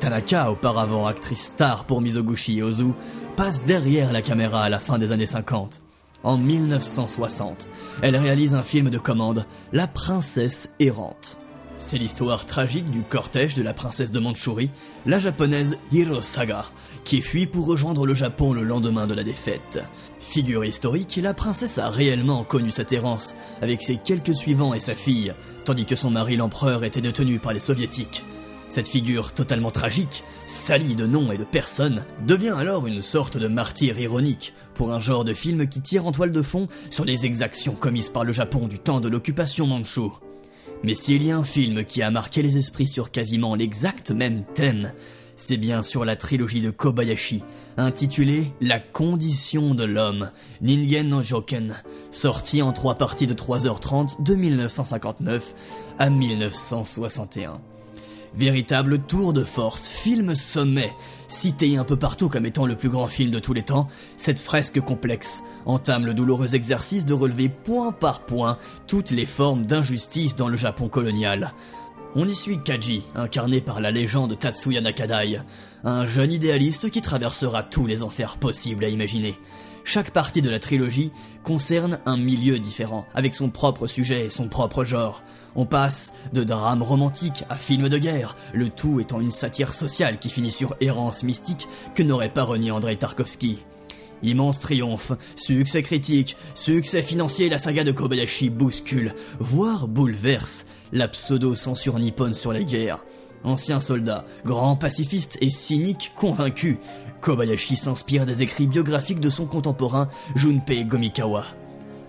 Tanaka, 0.00 0.50
auparavant 0.50 1.06
actrice 1.06 1.44
star 1.44 1.84
pour 1.84 2.00
Mizoguchi 2.00 2.58
et 2.58 2.62
Ozu, 2.64 2.92
passe 3.36 3.64
derrière 3.64 4.12
la 4.12 4.22
caméra 4.22 4.64
à 4.64 4.68
la 4.68 4.80
fin 4.80 4.98
des 4.98 5.12
années 5.12 5.26
50 5.26 5.83
en 6.24 6.36
1960. 6.36 7.68
Elle 8.02 8.16
réalise 8.16 8.54
un 8.54 8.62
film 8.62 8.90
de 8.90 8.98
commande, 8.98 9.46
La 9.72 9.86
princesse 9.86 10.70
errante. 10.80 11.38
C'est 11.78 11.98
l'histoire 11.98 12.46
tragique 12.46 12.90
du 12.90 13.02
cortège 13.02 13.54
de 13.54 13.62
la 13.62 13.74
princesse 13.74 14.10
de 14.10 14.18
Mandchourie, 14.18 14.70
la 15.04 15.18
japonaise 15.18 15.78
Hirosaga, 15.92 16.64
qui 17.04 17.20
fuit 17.20 17.46
pour 17.46 17.66
rejoindre 17.66 18.06
le 18.06 18.14
Japon 18.14 18.54
le 18.54 18.62
lendemain 18.62 19.06
de 19.06 19.12
la 19.12 19.22
défaite. 19.22 19.84
Figure 20.20 20.64
historique, 20.64 21.20
la 21.22 21.34
princesse 21.34 21.76
a 21.76 21.90
réellement 21.90 22.42
connu 22.42 22.70
cette 22.70 22.92
errance, 22.92 23.34
avec 23.60 23.82
ses 23.82 23.98
quelques 23.98 24.34
suivants 24.34 24.72
et 24.72 24.80
sa 24.80 24.94
fille, 24.94 25.34
tandis 25.66 25.84
que 25.84 25.94
son 25.94 26.10
mari 26.10 26.36
l'empereur 26.36 26.84
était 26.84 27.02
détenu 27.02 27.38
par 27.38 27.52
les 27.52 27.60
soviétiques. 27.60 28.24
Cette 28.68 28.88
figure 28.88 29.34
totalement 29.34 29.70
tragique, 29.70 30.24
salie 30.46 30.96
de 30.96 31.06
noms 31.06 31.30
et 31.30 31.38
de 31.38 31.44
personnes, 31.44 32.04
devient 32.26 32.54
alors 32.58 32.86
une 32.86 33.02
sorte 33.02 33.36
de 33.36 33.46
martyr 33.46 34.00
ironique, 34.00 34.54
pour 34.74 34.92
un 34.92 35.00
genre 35.00 35.24
de 35.24 35.34
film 35.34 35.66
qui 35.66 35.80
tire 35.80 36.06
en 36.06 36.12
toile 36.12 36.32
de 36.32 36.42
fond 36.42 36.68
sur 36.90 37.04
les 37.04 37.26
exactions 37.26 37.74
commises 37.74 38.08
par 38.08 38.24
le 38.24 38.32
Japon 38.32 38.68
du 38.68 38.78
temps 38.78 39.00
de 39.00 39.08
l'occupation 39.08 39.66
manchoue. 39.66 40.12
Mais 40.82 40.94
s'il 40.94 41.22
y 41.22 41.30
a 41.30 41.38
un 41.38 41.44
film 41.44 41.84
qui 41.84 42.02
a 42.02 42.10
marqué 42.10 42.42
les 42.42 42.58
esprits 42.58 42.86
sur 42.86 43.10
quasiment 43.10 43.54
l'exact 43.54 44.10
même 44.10 44.44
thème, 44.54 44.92
c'est 45.36 45.56
bien 45.56 45.82
sur 45.82 46.04
la 46.04 46.16
trilogie 46.16 46.60
de 46.60 46.70
Kobayashi, 46.70 47.42
intitulée 47.76 48.52
La 48.60 48.78
condition 48.80 49.74
de 49.74 49.84
l'homme, 49.84 50.30
Ningen 50.60 51.08
no 51.08 51.22
Joken, 51.22 51.74
sortie 52.10 52.62
en 52.62 52.72
trois 52.72 52.96
parties 52.96 53.26
de 53.26 53.34
3h30 53.34 54.22
de 54.22 54.34
1959 54.34 55.54
à 55.98 56.10
1961. 56.10 57.60
Véritable 58.36 58.98
tour 58.98 59.32
de 59.32 59.44
force, 59.44 59.86
film 59.86 60.34
sommet, 60.34 60.92
cité 61.28 61.76
un 61.76 61.84
peu 61.84 61.96
partout 61.96 62.28
comme 62.28 62.46
étant 62.46 62.66
le 62.66 62.74
plus 62.74 62.88
grand 62.88 63.06
film 63.06 63.30
de 63.30 63.38
tous 63.38 63.52
les 63.52 63.62
temps, 63.62 63.86
cette 64.16 64.40
fresque 64.40 64.80
complexe 64.80 65.44
entame 65.66 66.04
le 66.04 66.14
douloureux 66.14 66.56
exercice 66.56 67.06
de 67.06 67.14
relever 67.14 67.48
point 67.48 67.92
par 67.92 68.26
point 68.26 68.58
toutes 68.88 69.12
les 69.12 69.24
formes 69.24 69.66
d'injustice 69.66 70.34
dans 70.34 70.48
le 70.48 70.56
Japon 70.56 70.88
colonial. 70.88 71.54
On 72.16 72.28
y 72.28 72.34
suit 72.34 72.58
Kaji, 72.62 73.04
incarné 73.14 73.60
par 73.60 73.80
la 73.80 73.92
légende 73.92 74.36
Tatsuya 74.36 74.80
Nakadai, 74.80 75.40
un 75.84 76.06
jeune 76.06 76.32
idéaliste 76.32 76.90
qui 76.90 77.02
traversera 77.02 77.62
tous 77.62 77.86
les 77.86 78.02
enfers 78.02 78.36
possibles 78.36 78.84
à 78.84 78.88
imaginer. 78.88 79.38
Chaque 79.86 80.12
partie 80.12 80.40
de 80.40 80.48
la 80.48 80.58
trilogie 80.58 81.12
concerne 81.42 81.98
un 82.06 82.16
milieu 82.16 82.58
différent, 82.58 83.04
avec 83.14 83.34
son 83.34 83.50
propre 83.50 83.86
sujet 83.86 84.24
et 84.26 84.30
son 84.30 84.48
propre 84.48 84.82
genre. 84.82 85.22
On 85.56 85.66
passe 85.66 86.12
de 86.32 86.42
drames 86.42 86.82
romantiques 86.82 87.44
à 87.50 87.56
films 87.56 87.90
de 87.90 87.98
guerre, 87.98 88.34
le 88.54 88.70
tout 88.70 88.98
étant 88.98 89.20
une 89.20 89.30
satire 89.30 89.74
sociale 89.74 90.18
qui 90.18 90.30
finit 90.30 90.50
sur 90.50 90.74
errance 90.80 91.22
mystique 91.22 91.68
que 91.94 92.02
n'aurait 92.02 92.32
pas 92.32 92.44
renié 92.44 92.70
Andrei 92.70 92.96
Tarkovsky. 92.96 93.58
Immense 94.22 94.58
triomphe, 94.58 95.12
succès 95.36 95.82
critique, 95.82 96.34
succès 96.54 97.02
financier, 97.02 97.50
la 97.50 97.58
saga 97.58 97.84
de 97.84 97.92
Kobayashi 97.92 98.48
bouscule, 98.48 99.14
voire 99.38 99.86
bouleverse 99.86 100.64
la 100.92 101.08
pseudo-censure 101.08 101.98
nippone 101.98 102.32
sur 102.32 102.54
les 102.54 102.64
guerres. 102.64 103.00
Ancien 103.44 103.78
soldat, 103.78 104.24
grand 104.46 104.74
pacifiste 104.74 105.36
et 105.42 105.50
cynique 105.50 106.12
convaincu, 106.16 106.78
Kobayashi 107.20 107.76
s'inspire 107.76 108.24
des 108.24 108.40
écrits 108.40 108.66
biographiques 108.66 109.20
de 109.20 109.28
son 109.28 109.44
contemporain 109.44 110.08
Junpei 110.34 110.84
Gomikawa. 110.84 111.44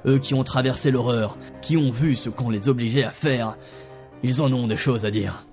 Eux 0.05 0.19
qui 0.19 0.33
ont 0.33 0.45
traversé 0.45 0.91
l'horreur, 0.91 1.37
qui 1.61 1.75
ont 1.75 1.91
vu 1.91 2.15
ce 2.15 2.29
qu'on 2.29 2.49
les 2.49 2.69
obligeait 2.69 3.03
à 3.03 3.11
faire, 3.11 3.57
ils 4.23 4.41
en 4.41 4.51
ont 4.53 4.67
des 4.67 4.77
choses 4.77 5.05
à 5.05 5.11
dire. 5.11 5.45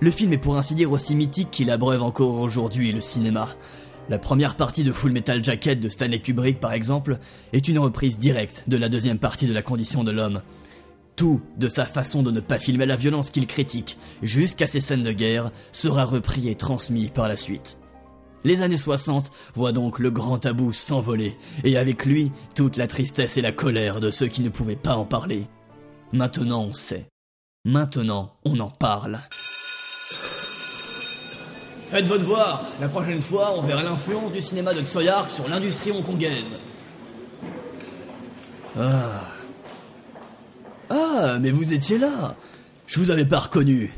Le 0.00 0.10
film 0.10 0.32
est 0.32 0.38
pour 0.38 0.56
ainsi 0.56 0.74
dire 0.74 0.90
aussi 0.90 1.14
mythique 1.14 1.50
qu'il 1.50 1.70
abreuve 1.70 2.02
encore 2.02 2.40
aujourd'hui 2.40 2.90
le 2.90 3.02
cinéma. 3.02 3.50
La 4.08 4.18
première 4.18 4.56
partie 4.56 4.84
de 4.84 4.92
Full 4.92 5.12
Metal 5.12 5.44
Jacket 5.44 5.78
de 5.78 5.90
Stanley 5.90 6.20
Kubrick, 6.20 6.58
par 6.60 6.72
exemple, 6.72 7.18
est 7.52 7.68
une 7.68 7.78
reprise 7.78 8.18
directe 8.18 8.64
de 8.66 8.78
la 8.78 8.88
deuxième 8.88 9.18
partie 9.18 9.46
de 9.46 9.52
La 9.52 9.62
condition 9.62 10.02
de 10.02 10.12
l'homme. 10.12 10.40
Tout, 11.20 11.42
de 11.58 11.68
sa 11.68 11.84
façon 11.84 12.22
de 12.22 12.30
ne 12.30 12.40
pas 12.40 12.58
filmer 12.58 12.86
la 12.86 12.96
violence 12.96 13.28
qu'il 13.28 13.46
critique, 13.46 13.98
jusqu'à 14.22 14.66
ses 14.66 14.80
scènes 14.80 15.02
de 15.02 15.12
guerre, 15.12 15.50
sera 15.70 16.06
repris 16.06 16.48
et 16.48 16.54
transmis 16.54 17.08
par 17.08 17.28
la 17.28 17.36
suite. 17.36 17.76
Les 18.42 18.62
années 18.62 18.78
60 18.78 19.30
voient 19.54 19.72
donc 19.72 19.98
le 19.98 20.10
grand 20.10 20.38
tabou 20.38 20.72
s'envoler, 20.72 21.36
et 21.62 21.76
avec 21.76 22.06
lui, 22.06 22.32
toute 22.54 22.78
la 22.78 22.86
tristesse 22.86 23.36
et 23.36 23.42
la 23.42 23.52
colère 23.52 24.00
de 24.00 24.10
ceux 24.10 24.28
qui 24.28 24.40
ne 24.40 24.48
pouvaient 24.48 24.76
pas 24.76 24.94
en 24.94 25.04
parler. 25.04 25.46
Maintenant 26.14 26.62
on 26.62 26.72
sait. 26.72 27.04
Maintenant 27.66 28.32
on 28.46 28.58
en 28.58 28.70
parle. 28.70 29.20
Faites 31.90 32.06
votre 32.06 32.20
devoir. 32.20 32.64
La 32.80 32.88
prochaine 32.88 33.20
fois, 33.20 33.58
on 33.58 33.60
verra 33.60 33.82
l'influence 33.82 34.32
du 34.32 34.40
cinéma 34.40 34.72
de 34.72 34.80
Tsoyark 34.80 35.30
sur 35.30 35.46
l'industrie 35.50 35.92
hongkongaise. 35.92 36.54
Ah. 38.78 39.20
Ah, 40.90 41.38
mais 41.40 41.50
vous 41.50 41.72
étiez 41.72 41.98
là. 41.98 42.36
Je 42.86 42.98
vous 42.98 43.10
avais 43.10 43.24
pas 43.24 43.38
reconnu. 43.38 43.92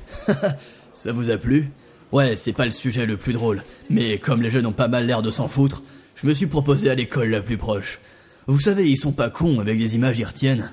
Ça 0.94 1.12
vous 1.12 1.30
a 1.30 1.38
plu? 1.38 1.70
Ouais, 2.12 2.36
c'est 2.36 2.52
pas 2.52 2.66
le 2.66 2.72
sujet 2.72 3.06
le 3.06 3.16
plus 3.16 3.32
drôle, 3.32 3.62
mais 3.88 4.18
comme 4.18 4.42
les 4.42 4.50
jeunes 4.50 4.66
ont 4.66 4.72
pas 4.72 4.88
mal 4.88 5.06
l'air 5.06 5.22
de 5.22 5.30
s'en 5.30 5.48
foutre, 5.48 5.82
je 6.14 6.26
me 6.26 6.34
suis 6.34 6.46
proposé 6.46 6.90
à 6.90 6.94
l'école 6.94 7.30
la 7.30 7.40
plus 7.40 7.56
proche. 7.56 8.00
Vous 8.46 8.60
savez, 8.60 8.86
ils 8.90 8.98
sont 8.98 9.12
pas 9.12 9.30
cons, 9.30 9.60
avec 9.60 9.78
des 9.78 9.94
images 9.94 10.18
ils 10.18 10.24
retiennent. 10.24 10.70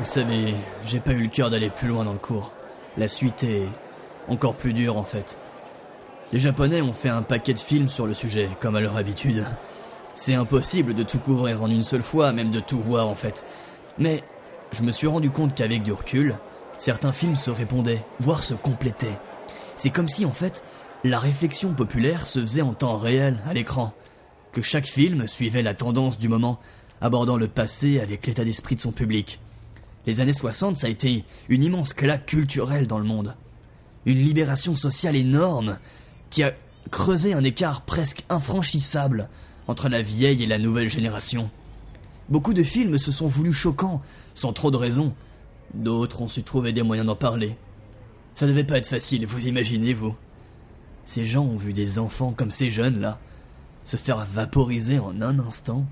Vous 0.00 0.04
savez, 0.04 0.54
j'ai 0.84 0.98
pas 0.98 1.12
eu 1.12 1.22
le 1.22 1.28
cœur 1.28 1.50
d'aller 1.50 1.70
plus 1.70 1.86
loin 1.86 2.04
dans 2.04 2.12
le 2.12 2.18
cours. 2.18 2.52
La 2.98 3.06
suite 3.06 3.44
est 3.44 3.62
encore 4.26 4.56
plus 4.56 4.72
dure 4.72 4.96
en 4.96 5.04
fait. 5.04 5.38
Les 6.32 6.40
Japonais 6.40 6.82
ont 6.82 6.92
fait 6.92 7.08
un 7.08 7.22
paquet 7.22 7.54
de 7.54 7.60
films 7.60 7.88
sur 7.88 8.06
le 8.08 8.14
sujet, 8.14 8.48
comme 8.60 8.74
à 8.74 8.80
leur 8.80 8.96
habitude. 8.96 9.44
C'est 10.16 10.34
impossible 10.34 10.94
de 10.94 11.04
tout 11.04 11.18
couvrir 11.18 11.62
en 11.62 11.70
une 11.70 11.84
seule 11.84 12.02
fois, 12.02 12.32
même 12.32 12.50
de 12.50 12.58
tout 12.58 12.80
voir 12.80 13.06
en 13.06 13.14
fait. 13.14 13.44
Mais 13.98 14.24
je 14.72 14.82
me 14.82 14.90
suis 14.90 15.06
rendu 15.06 15.30
compte 15.30 15.54
qu'avec 15.54 15.84
du 15.84 15.92
recul, 15.92 16.36
certains 16.78 17.12
films 17.12 17.36
se 17.36 17.50
répondaient, 17.50 18.04
voire 18.18 18.42
se 18.42 18.54
complétaient. 18.54 19.18
C'est 19.76 19.90
comme 19.90 20.08
si 20.08 20.24
en 20.24 20.32
fait, 20.32 20.64
la 21.04 21.20
réflexion 21.20 21.72
populaire 21.74 22.26
se 22.26 22.40
faisait 22.40 22.62
en 22.62 22.74
temps 22.74 22.96
réel 22.96 23.38
à 23.48 23.54
l'écran. 23.54 23.92
Que 24.50 24.62
chaque 24.62 24.86
film 24.86 25.28
suivait 25.28 25.62
la 25.62 25.74
tendance 25.74 26.18
du 26.18 26.28
moment, 26.28 26.58
abordant 27.00 27.36
le 27.36 27.46
passé 27.46 28.00
avec 28.00 28.26
l'état 28.26 28.44
d'esprit 28.44 28.74
de 28.74 28.80
son 28.80 28.92
public. 28.92 29.38
Les 30.06 30.20
années 30.20 30.32
60, 30.32 30.76
ça 30.76 30.88
a 30.88 30.90
été 30.90 31.24
une 31.48 31.62
immense 31.62 31.92
claque 31.92 32.26
culturelle 32.26 32.88
dans 32.88 32.98
le 32.98 33.04
monde 33.04 33.36
une 34.06 34.24
libération 34.24 34.76
sociale 34.76 35.16
énorme 35.16 35.78
qui 36.30 36.44
a 36.44 36.54
creusé 36.90 37.34
un 37.34 37.44
écart 37.44 37.82
presque 37.82 38.24
infranchissable 38.30 39.28
entre 39.68 39.88
la 39.88 40.02
vieille 40.02 40.42
et 40.42 40.46
la 40.46 40.58
nouvelle 40.58 40.90
génération. 40.90 41.50
Beaucoup 42.28 42.54
de 42.54 42.62
films 42.62 42.98
se 42.98 43.12
sont 43.12 43.26
voulus 43.26 43.52
choquants, 43.52 44.02
sans 44.34 44.52
trop 44.52 44.70
de 44.70 44.76
raison. 44.76 45.14
D'autres 45.74 46.22
ont 46.22 46.28
su 46.28 46.42
trouver 46.42 46.72
des 46.72 46.82
moyens 46.82 47.06
d'en 47.06 47.16
parler. 47.16 47.56
Ça 48.34 48.46
devait 48.46 48.64
pas 48.64 48.78
être 48.78 48.88
facile, 48.88 49.26
vous 49.26 49.46
imaginez, 49.46 49.94
vous 49.94 50.14
Ces 51.04 51.24
gens 51.24 51.44
ont 51.44 51.56
vu 51.56 51.72
des 51.72 51.98
enfants 51.98 52.32
comme 52.32 52.50
ces 52.50 52.70
jeunes-là 52.70 53.18
se 53.84 53.96
faire 53.96 54.26
vaporiser 54.26 54.98
en 54.98 55.22
un 55.22 55.38
instant. 55.38 55.86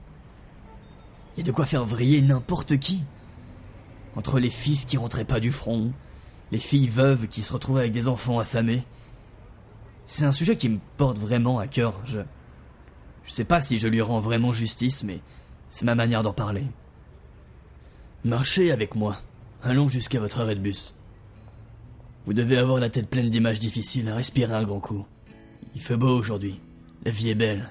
Il 1.37 1.40
y 1.40 1.43
a 1.43 1.47
de 1.47 1.52
quoi 1.52 1.64
faire 1.64 1.85
vriller 1.85 2.23
n'importe 2.23 2.78
qui. 2.78 3.04
Entre 4.16 4.40
les 4.40 4.50
fils 4.50 4.85
qui 4.85 4.97
rentraient 4.97 5.25
pas 5.25 5.40
du 5.40 5.52
front, 5.52 5.93
les 6.50 6.59
filles 6.59 6.88
veuves 6.88 7.28
qui 7.28 7.43
se 7.43 7.52
retrouvent 7.52 7.78
avec 7.78 7.93
des 7.93 8.08
enfants 8.08 8.41
affamés. 8.41 8.84
C'est 10.06 10.25
un 10.25 10.32
sujet 10.32 10.56
qui 10.56 10.69
me 10.69 10.78
porte 10.97 11.19
vraiment 11.19 11.58
à 11.58 11.67
cœur. 11.67 12.00
Je. 12.04 12.19
Je 13.26 13.32
sais 13.32 13.45
pas 13.45 13.60
si 13.60 13.78
je 13.78 13.89
lui 13.89 14.00
rends 14.00 14.21
vraiment 14.21 14.52
justice, 14.52 15.04
mais 15.04 15.21
c'est 15.71 15.84
ma 15.84 15.95
manière 15.95 16.23
d'en 16.23 16.32
parler. 16.32 16.65
Marchez 18.25 18.71
avec 18.71 18.95
moi. 18.95 19.21
Allons 19.63 19.89
jusqu'à 19.89 20.21
votre 20.21 20.41
arrêt 20.41 20.54
de 20.54 20.60
bus. 20.60 20.95
Vous 22.26 22.32
devez 22.32 22.56
avoir 22.56 22.78
la 22.78 22.91
tête 22.91 23.08
pleine 23.08 23.30
d'images 23.30 23.58
difficiles, 23.58 24.08
respirez 24.10 24.54
un 24.54 24.65
grand 24.65 24.80
coup. 24.80 25.06
Il 25.75 25.82
fait 25.82 25.97
beau 25.97 26.19
aujourd'hui. 26.19 26.60
La 27.04 27.10
vie 27.10 27.30
est 27.30 27.34
belle. 27.34 27.71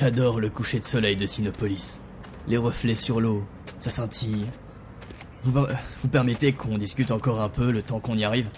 J'adore 0.00 0.40
le 0.40 0.48
coucher 0.48 0.80
de 0.80 0.86
soleil 0.86 1.14
de 1.14 1.26
Sinopolis. 1.26 2.00
Les 2.48 2.56
reflets 2.56 2.94
sur 2.94 3.20
l'eau, 3.20 3.44
ça 3.80 3.90
scintille. 3.90 4.46
Vous, 5.42 5.52
permettez 6.10 6.54
qu'on 6.54 6.78
discute 6.78 7.10
encore 7.10 7.42
un 7.42 7.50
peu 7.50 7.70
le 7.70 7.82
temps 7.82 8.00
qu'on 8.00 8.16
y 8.16 8.24
arrive? 8.24 8.48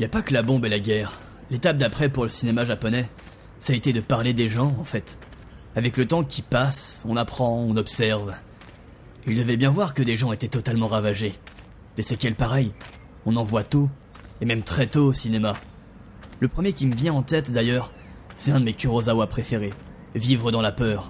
Y 0.00 0.04
a 0.06 0.08
pas 0.08 0.22
que 0.22 0.32
la 0.32 0.42
bombe 0.42 0.64
et 0.64 0.70
la 0.70 0.78
guerre. 0.78 1.20
L'étape 1.50 1.76
d'après 1.76 2.08
pour 2.08 2.24
le 2.24 2.30
cinéma 2.30 2.64
japonais, 2.64 3.10
ça 3.58 3.74
a 3.74 3.76
été 3.76 3.92
de 3.92 4.00
parler 4.00 4.32
des 4.32 4.48
gens, 4.48 4.74
en 4.80 4.84
fait. 4.84 5.18
Avec 5.76 5.98
le 5.98 6.06
temps 6.06 6.24
qui 6.24 6.40
passe, 6.40 7.04
on 7.06 7.18
apprend, 7.18 7.58
on 7.58 7.76
observe. 7.76 8.32
Il 9.26 9.36
devait 9.36 9.58
bien 9.58 9.68
voir 9.68 9.92
que 9.92 10.02
des 10.02 10.16
gens 10.16 10.32
étaient 10.32 10.48
totalement 10.48 10.88
ravagés. 10.88 11.38
Des 11.94 12.02
séquelles 12.02 12.36
pareilles, 12.36 12.72
on 13.26 13.36
en 13.36 13.44
voit 13.44 13.64
tôt, 13.64 13.90
et 14.40 14.46
même 14.46 14.62
très 14.62 14.86
tôt 14.86 15.08
au 15.08 15.12
cinéma. 15.12 15.56
Le 16.40 16.48
premier 16.48 16.72
qui 16.72 16.86
me 16.86 16.94
vient 16.94 17.14
en 17.14 17.22
tête 17.22 17.50
d'ailleurs, 17.50 17.90
c'est 18.36 18.52
un 18.52 18.60
de 18.60 18.64
mes 18.64 18.74
Kurosawa 18.74 19.26
préférés, 19.26 19.72
Vivre 20.14 20.50
dans 20.50 20.62
la 20.62 20.72
peur. 20.72 21.08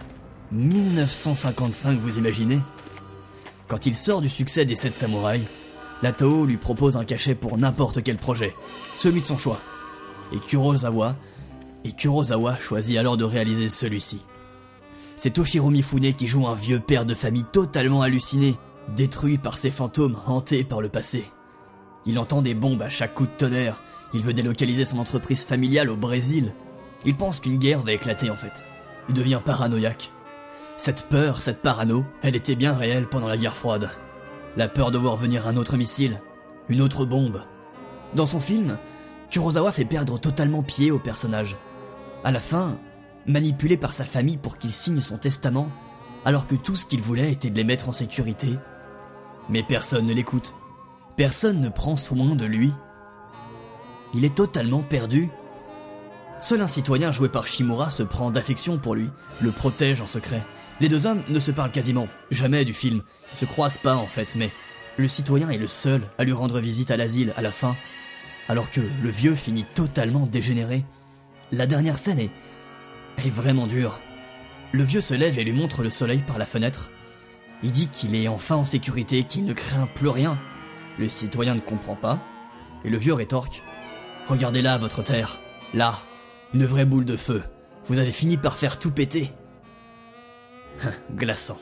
1955, 0.53 2.01
vous 2.01 2.19
imaginez? 2.19 2.61
Quand 3.69 3.85
il 3.85 3.95
sort 3.95 4.23
du 4.23 4.31
succès 4.31 4.65
des 4.65 4.75
Sept 4.75 4.95
Samouraïs, 4.95 5.45
la 6.03 6.13
Toho 6.13 6.47
lui 6.47 6.57
propose 6.57 6.97
un 6.97 7.05
cachet 7.05 7.35
pour 7.35 7.59
n'importe 7.59 8.03
quel 8.03 8.17
projet, 8.17 8.55
celui 8.97 9.21
de 9.21 9.27
son 9.27 9.37
choix. 9.37 9.61
Et 10.33 10.39
Kurosawa, 10.39 11.15
et 11.85 11.93
Kurosawa 11.93 12.59
choisit 12.59 12.97
alors 12.97 13.17
de 13.17 13.25
réaliser 13.25 13.69
celui-ci. 13.69 14.23
C'est 15.17 15.31
Toshiro 15.31 15.71
Mifune 15.71 16.15
qui 16.15 16.27
joue 16.27 16.47
un 16.47 16.55
vieux 16.55 16.81
père 16.81 17.05
de 17.05 17.15
famille 17.15 17.45
totalement 17.53 18.01
halluciné, 18.01 18.57
détruit 18.97 19.37
par 19.37 19.59
ses 19.59 19.71
fantômes 19.71 20.17
hantés 20.27 20.65
par 20.65 20.81
le 20.81 20.89
passé. 20.89 21.25
Il 22.09 22.19
entend 22.19 22.43
des 22.43 22.55
bombes 22.55 22.83
à 22.83 22.89
chaque 22.89 23.15
coup 23.15 23.27
de 23.27 23.31
tonnerre, 23.37 23.81
il 24.15 24.23
veut 24.23 24.33
délocaliser 24.33 24.87
son 24.87 24.99
entreprise 24.99 25.45
familiale 25.45 25.91
au 25.91 25.97
Brésil. 25.97 26.55
Il 27.05 27.17
pense 27.17 27.39
qu'une 27.39 27.59
guerre 27.59 27.83
va 27.83 27.93
éclater 27.93 28.31
en 28.31 28.37
fait. 28.37 28.65
Il 29.09 29.15
devient 29.15 29.41
paranoïaque. 29.45 30.11
Cette 30.79 31.09
peur, 31.09 31.43
cette 31.43 31.61
parano, 31.61 32.07
elle 32.23 32.35
était 32.35 32.55
bien 32.55 32.73
réelle 32.73 33.09
pendant 33.09 33.29
la 33.29 33.37
guerre 33.37 33.55
froide. 33.55 33.91
La 34.57 34.69
peur 34.69 34.91
de 34.91 34.97
voir 34.97 35.17
venir 35.17 35.47
un 35.47 35.57
autre 35.57 35.77
missile, 35.77 36.23
une 36.69 36.81
autre 36.81 37.05
bombe. 37.05 37.43
Dans 38.15 38.27
son 38.27 38.41
film, 38.41 38.79
Kurosawa 39.31 39.71
fait 39.71 39.85
perdre 39.85 40.19
totalement 40.19 40.63
pied 40.63 40.91
au 40.91 40.99
personnage. 40.99 41.57
À 42.25 42.33
la 42.33 42.41
fin, 42.41 42.79
manipulé 43.27 43.77
par 43.77 43.93
sa 43.93 44.05
famille 44.05 44.39
pour 44.39 44.57
qu'il 44.57 44.73
signe 44.73 45.03
son 45.03 45.19
testament, 45.19 45.69
alors 46.25 46.47
que 46.47 46.55
tout 46.55 46.75
ce 46.75 46.87
qu'il 46.87 47.03
voulait 47.03 47.33
était 47.33 47.51
de 47.51 47.57
les 47.57 47.65
mettre 47.65 47.91
en 47.91 47.93
sécurité. 47.93 48.57
Mais 49.51 49.63
personne 49.63 50.07
ne 50.07 50.15
l'écoute. 50.15 50.55
Personne 51.19 51.61
ne 51.61 51.69
prend 51.69 51.97
soin 51.97 52.37
de 52.37 52.45
lui. 52.45 52.73
Il 54.15 54.25
est 54.25 54.37
totalement 54.37 54.83
perdu. 54.83 55.31
Seul 56.39 56.61
un 56.61 56.69
citoyen 56.69 57.11
joué 57.11 57.29
par 57.29 57.49
Shimura 57.49 57.91
se 57.91 58.05
prend 58.05 58.31
d'affection 58.31 58.79
pour 58.79 58.95
lui, 58.95 59.11
le 59.41 59.51
protège 59.51 60.01
en 60.01 60.07
secret. 60.07 60.45
Les 60.79 60.89
deux 60.89 61.07
hommes 61.07 61.25
ne 61.29 61.41
se 61.41 61.51
parlent 61.51 61.73
quasiment 61.73 62.07
jamais 62.31 62.65
du 62.65 62.73
film, 62.73 63.03
ils 63.33 63.37
se 63.37 63.47
croisent 63.47 63.79
pas 63.79 63.97
en 63.97 64.07
fait, 64.07 64.37
mais 64.37 64.53
le 64.97 65.09
citoyen 65.09 65.51
est 65.51 65.59
le 65.59 65.67
seul 65.67 66.03
à 66.19 66.25
lui 66.25 66.31
rendre 66.31 66.61
visite 66.61 66.93
à 66.93 66.97
l'asile 66.97 67.35
à 67.37 67.43
la 67.43 67.51
fin, 67.51 67.75
alors 68.49 68.71
que 68.71 68.81
le 68.81 69.11
vieux 69.11 69.35
finit 69.35 69.67
totalement 69.75 70.25
dégénéré. 70.25 70.85
La 71.51 71.67
dernière 71.67 71.99
scène 71.99 72.21
est, 72.21 72.31
est 73.17 73.31
vraiment 73.31 73.67
dure. 73.67 73.99
Le 74.71 74.85
vieux 74.85 75.01
se 75.01 75.15
lève 75.15 75.37
et 75.37 75.43
lui 75.43 75.53
montre 75.53 75.83
le 75.83 75.91
soleil 75.91 76.23
par 76.25 76.39
la 76.39 76.47
fenêtre. 76.47 76.93
Il 77.65 77.73
dit 77.73 77.89
qu'il 77.89 78.15
est 78.15 78.29
enfin 78.29 78.55
en 78.55 78.65
sécurité, 78.65 79.25
qu'il 79.25 79.47
ne 79.47 79.53
craint 79.53 79.89
plus 79.97 80.11
rien. 80.11 80.39
Le 80.99 81.09
citoyen 81.09 81.55
ne 81.55 81.61
comprend 81.61 81.97
pas, 81.97 82.21
et 82.85 82.91
le 82.91 82.99
vieux 82.99 83.15
rétorque 83.15 83.63
Regardez 84.29 84.61
là 84.61 84.77
votre 84.77 85.03
terre, 85.03 85.39
là, 85.73 86.01
une 86.53 86.67
vraie 86.67 86.85
boule 86.85 87.07
de 87.07 87.17
feu. 87.17 87.43
Vous 87.87 87.99
avez 87.99 88.13
fini 88.13 88.37
par 88.37 88.59
faire 88.59 88.79
tout 88.79 88.91
péter. 88.91 89.33
Glaçant. 91.15 91.59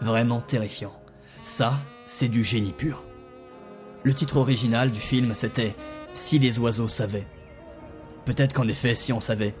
Vraiment 0.00 0.40
terrifiant. 0.40 0.98
Ça, 1.42 1.74
c'est 2.06 2.28
du 2.28 2.42
génie 2.42 2.72
pur. 2.72 3.02
Le 4.02 4.14
titre 4.14 4.38
original 4.38 4.92
du 4.92 5.00
film, 5.00 5.34
c'était 5.34 5.76
Si 6.14 6.38
les 6.38 6.58
oiseaux 6.58 6.88
savaient. 6.88 7.26
Peut-être 8.24 8.54
qu'en 8.54 8.66
effet, 8.66 8.94
si 8.94 9.12
on 9.12 9.20
savait, 9.20 9.54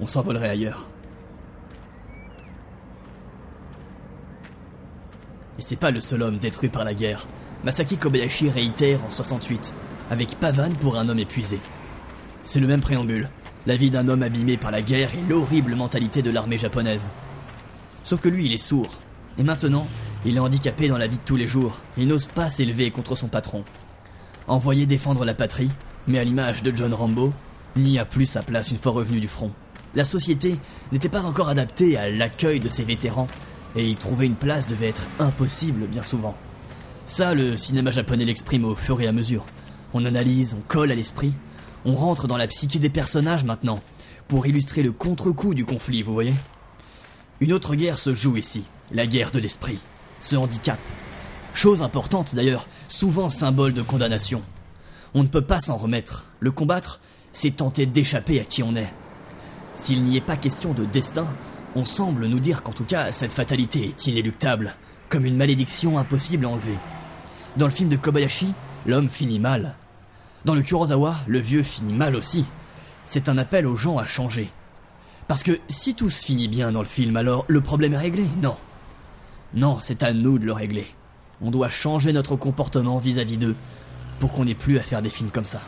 on 0.00 0.06
s'envolerait 0.06 0.48
ailleurs. 0.48 0.88
Et 5.58 5.62
c'est 5.62 5.76
pas 5.76 5.92
le 5.92 6.00
seul 6.00 6.22
homme 6.22 6.38
détruit 6.38 6.68
par 6.68 6.84
la 6.84 6.94
guerre. 6.94 7.26
Masaki 7.64 7.96
Kobayashi 7.96 8.50
réitère 8.50 9.04
en 9.04 9.10
68, 9.10 9.74
avec 10.10 10.38
Pavan 10.38 10.70
pour 10.80 10.96
un 10.96 11.08
homme 11.08 11.18
épuisé. 11.18 11.58
C'est 12.44 12.60
le 12.60 12.66
même 12.66 12.80
préambule, 12.80 13.30
la 13.66 13.76
vie 13.76 13.90
d'un 13.90 14.08
homme 14.08 14.22
abîmé 14.22 14.56
par 14.56 14.70
la 14.70 14.82
guerre 14.82 15.14
et 15.14 15.28
l'horrible 15.28 15.74
mentalité 15.74 16.22
de 16.22 16.30
l'armée 16.30 16.58
japonaise. 16.58 17.10
Sauf 18.02 18.20
que 18.20 18.28
lui, 18.28 18.46
il 18.46 18.52
est 18.52 18.56
sourd. 18.56 19.00
Et 19.38 19.42
maintenant, 19.42 19.86
il 20.24 20.36
est 20.36 20.40
handicapé 20.40 20.88
dans 20.88 20.98
la 20.98 21.08
vie 21.08 21.16
de 21.16 21.22
tous 21.24 21.36
les 21.36 21.48
jours. 21.48 21.80
Il 21.96 22.06
n'ose 22.06 22.26
pas 22.26 22.50
s'élever 22.50 22.90
contre 22.90 23.16
son 23.16 23.28
patron. 23.28 23.64
Envoyé 24.46 24.86
défendre 24.86 25.24
la 25.24 25.34
patrie, 25.34 25.70
mais 26.06 26.18
à 26.18 26.24
l'image 26.24 26.62
de 26.62 26.74
John 26.74 26.94
Rambo, 26.94 27.32
n'y 27.74 27.98
a 27.98 28.04
plus 28.04 28.26
sa 28.26 28.42
place 28.42 28.70
une 28.70 28.78
fois 28.78 28.92
revenu 28.92 29.18
du 29.18 29.28
front. 29.28 29.50
La 29.94 30.04
société 30.04 30.56
n'était 30.92 31.08
pas 31.08 31.26
encore 31.26 31.48
adaptée 31.48 31.96
à 31.96 32.10
l'accueil 32.10 32.60
de 32.60 32.68
ces 32.68 32.84
vétérans, 32.84 33.28
et 33.74 33.86
y 33.86 33.96
trouver 33.96 34.26
une 34.26 34.36
place 34.36 34.66
devait 34.66 34.88
être 34.88 35.08
impossible 35.18 35.86
bien 35.86 36.02
souvent. 36.02 36.36
Ça, 37.06 37.34
le 37.34 37.56
cinéma 37.56 37.92
japonais 37.92 38.24
l'exprime 38.24 38.64
au 38.64 38.74
fur 38.74 39.00
et 39.00 39.06
à 39.06 39.12
mesure. 39.12 39.46
On 39.94 40.04
analyse, 40.04 40.56
on 40.58 40.62
colle 40.66 40.90
à 40.90 40.96
l'esprit, 40.96 41.32
on 41.84 41.94
rentre 41.94 42.26
dans 42.26 42.36
la 42.36 42.48
psyché 42.48 42.80
des 42.80 42.90
personnages 42.90 43.44
maintenant, 43.44 43.80
pour 44.26 44.46
illustrer 44.46 44.82
le 44.82 44.90
contre-coup 44.90 45.54
du 45.54 45.64
conflit, 45.64 46.02
vous 46.02 46.12
voyez? 46.12 46.34
Une 47.40 47.52
autre 47.52 47.76
guerre 47.76 47.98
se 47.98 48.12
joue 48.12 48.36
ici, 48.36 48.64
la 48.90 49.06
guerre 49.06 49.30
de 49.30 49.38
l'esprit, 49.38 49.78
ce 50.18 50.34
handicap. 50.34 50.80
Chose 51.54 51.80
importante 51.80 52.34
d'ailleurs, 52.34 52.66
souvent 52.88 53.30
symbole 53.30 53.72
de 53.72 53.82
condamnation. 53.82 54.42
On 55.14 55.22
ne 55.22 55.28
peut 55.28 55.42
pas 55.42 55.60
s'en 55.60 55.76
remettre. 55.76 56.26
Le 56.40 56.50
combattre, 56.50 57.00
c'est 57.32 57.56
tenter 57.56 57.86
d'échapper 57.86 58.40
à 58.40 58.44
qui 58.44 58.64
on 58.64 58.74
est. 58.74 58.92
S'il 59.76 60.02
n'y 60.02 60.16
est 60.16 60.20
pas 60.20 60.36
question 60.36 60.74
de 60.74 60.84
destin, 60.84 61.26
on 61.76 61.84
semble 61.84 62.26
nous 62.26 62.40
dire 62.40 62.64
qu'en 62.64 62.72
tout 62.72 62.84
cas, 62.84 63.12
cette 63.12 63.32
fatalité 63.32 63.84
est 63.86 64.06
inéluctable, 64.06 64.74
comme 65.08 65.24
une 65.24 65.36
malédiction 65.36 65.98
impossible 65.98 66.46
à 66.46 66.48
enlever. 66.48 66.76
Dans 67.56 67.66
le 67.66 67.72
film 67.72 67.88
de 67.88 67.96
Kobayashi, 67.96 68.52
l'homme 68.84 69.08
finit 69.08 69.38
mal. 69.38 69.76
Dans 70.44 70.54
le 70.54 70.62
Kurosawa, 70.62 71.16
le 71.26 71.38
vieux 71.38 71.62
finit 71.62 71.94
mal 71.94 72.14
aussi. 72.14 72.44
C'est 73.06 73.30
un 73.30 73.38
appel 73.38 73.66
aux 73.66 73.76
gens 73.76 73.98
à 73.98 74.04
changer, 74.04 74.50
parce 75.28 75.42
que 75.42 75.58
si 75.68 75.94
tout 75.94 76.10
se 76.10 76.24
finit 76.24 76.48
bien 76.48 76.70
dans 76.70 76.80
le 76.80 76.86
film, 76.86 77.16
alors 77.16 77.44
le 77.48 77.60
problème 77.60 77.94
est 77.94 77.98
réglé 77.98 78.24
Non. 78.42 78.56
Non, 79.54 79.78
c'est 79.80 80.02
à 80.02 80.12
nous 80.12 80.38
de 80.38 80.44
le 80.44 80.52
régler. 80.52 80.86
On 81.40 81.50
doit 81.50 81.70
changer 81.70 82.12
notre 82.12 82.36
comportement 82.36 82.98
vis-à-vis 82.98 83.38
d'eux 83.38 83.56
pour 84.20 84.32
qu'on 84.32 84.44
n'ait 84.44 84.54
plus 84.54 84.78
à 84.78 84.82
faire 84.82 85.02
des 85.02 85.10
films 85.10 85.30
comme 85.30 85.44
ça. 85.44 85.60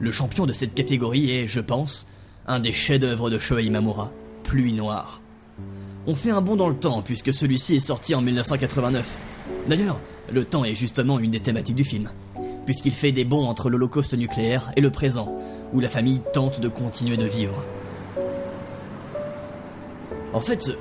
Le 0.00 0.10
champion 0.10 0.46
de 0.46 0.52
cette 0.52 0.74
catégorie 0.74 1.30
est, 1.30 1.46
je 1.46 1.60
pense, 1.60 2.06
un 2.52 2.60
des 2.60 2.72
chefs-d'œuvre 2.72 3.30
de 3.30 3.38
Shoei 3.38 3.70
Mamura, 3.70 4.12
Pluie 4.44 4.74
Noire. 4.74 5.22
On 6.06 6.14
fait 6.14 6.30
un 6.30 6.42
bond 6.42 6.56
dans 6.56 6.68
le 6.68 6.76
temps 6.76 7.00
puisque 7.00 7.32
celui-ci 7.32 7.76
est 7.76 7.80
sorti 7.80 8.14
en 8.14 8.20
1989. 8.20 9.08
D'ailleurs, 9.68 9.98
le 10.30 10.44
temps 10.44 10.64
est 10.64 10.74
justement 10.74 11.18
une 11.18 11.30
des 11.30 11.40
thématiques 11.40 11.76
du 11.76 11.84
film, 11.84 12.10
puisqu'il 12.66 12.92
fait 12.92 13.10
des 13.10 13.24
bonds 13.24 13.46
entre 13.46 13.70
l'Holocauste 13.70 14.12
nucléaire 14.14 14.70
et 14.76 14.82
le 14.82 14.90
présent, 14.90 15.34
où 15.72 15.80
la 15.80 15.88
famille 15.88 16.20
tente 16.34 16.60
de 16.60 16.68
continuer 16.68 17.16
de 17.16 17.24
vivre. 17.24 17.62
En 20.34 20.40
fait, 20.40 20.60
ce, 20.60 20.72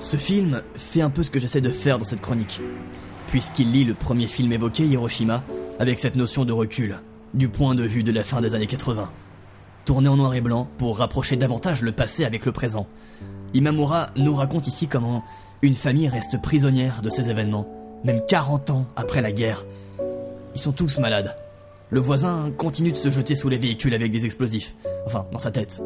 ce 0.00 0.16
film 0.16 0.62
fait 0.76 1.02
un 1.02 1.10
peu 1.10 1.22
ce 1.22 1.30
que 1.30 1.40
j'essaie 1.40 1.60
de 1.60 1.70
faire 1.70 1.98
dans 1.98 2.04
cette 2.04 2.22
chronique, 2.22 2.60
puisqu'il 3.26 3.70
lit 3.70 3.84
le 3.84 3.94
premier 3.94 4.28
film 4.28 4.50
évoqué, 4.50 4.86
Hiroshima, 4.86 5.44
avec 5.78 5.98
cette 5.98 6.16
notion 6.16 6.46
de 6.46 6.52
recul, 6.52 7.00
du 7.34 7.50
point 7.50 7.74
de 7.74 7.84
vue 7.84 8.02
de 8.02 8.12
la 8.12 8.24
fin 8.24 8.40
des 8.40 8.54
années 8.54 8.66
80. 8.66 9.10
Tourné 9.84 10.08
en 10.08 10.16
noir 10.16 10.34
et 10.34 10.40
blanc 10.40 10.68
pour 10.78 10.98
rapprocher 10.98 11.36
davantage 11.36 11.82
le 11.82 11.92
passé 11.92 12.24
avec 12.24 12.46
le 12.46 12.52
présent. 12.52 12.86
Imamura 13.54 14.10
nous 14.16 14.34
raconte 14.34 14.68
ici 14.68 14.88
comment 14.88 15.22
une 15.60 15.74
famille 15.74 16.08
reste 16.08 16.40
prisonnière 16.40 17.02
de 17.02 17.10
ces 17.10 17.30
événements 17.30 17.66
même 18.04 18.20
40 18.26 18.70
ans 18.70 18.86
après 18.96 19.20
la 19.20 19.32
guerre. 19.32 19.64
Ils 20.54 20.60
sont 20.60 20.72
tous 20.72 20.98
malades. 20.98 21.36
Le 21.90 22.00
voisin 22.00 22.50
continue 22.56 22.92
de 22.92 22.96
se 22.96 23.10
jeter 23.10 23.34
sous 23.34 23.48
les 23.48 23.58
véhicules 23.58 23.94
avec 23.94 24.10
des 24.10 24.24
explosifs. 24.24 24.74
Enfin, 25.06 25.26
dans 25.32 25.38
sa 25.38 25.50
tête. 25.50 25.82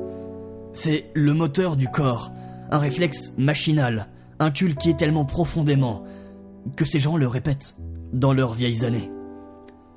C'est 0.73 1.11
le 1.15 1.33
moteur 1.33 1.77
du 1.77 1.89
corps, 1.89 2.31
un 2.71 2.79
réflexe 2.79 3.33
machinal, 3.39 4.09
inculqué 4.39 4.95
tellement 4.95 5.25
profondément 5.25 6.05
que 6.77 6.85
ces 6.85 7.01
gens 7.01 7.17
le 7.17 7.27
répètent 7.27 7.77
dans 8.13 8.33
leurs 8.33 8.55
vieilles 8.55 8.85
années. 8.85 9.11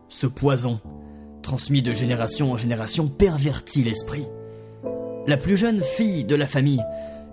Ce 0.08 0.26
poison, 0.26 0.80
transmis 1.42 1.82
de 1.82 1.94
génération 1.94 2.52
en 2.52 2.58
génération, 2.58 3.08
pervertit 3.08 3.84
l'esprit. 3.84 4.28
La 5.28 5.38
plus 5.38 5.58
jeune 5.58 5.84
fille 5.84 6.24
de 6.24 6.36
la 6.36 6.48
famille, 6.48 6.84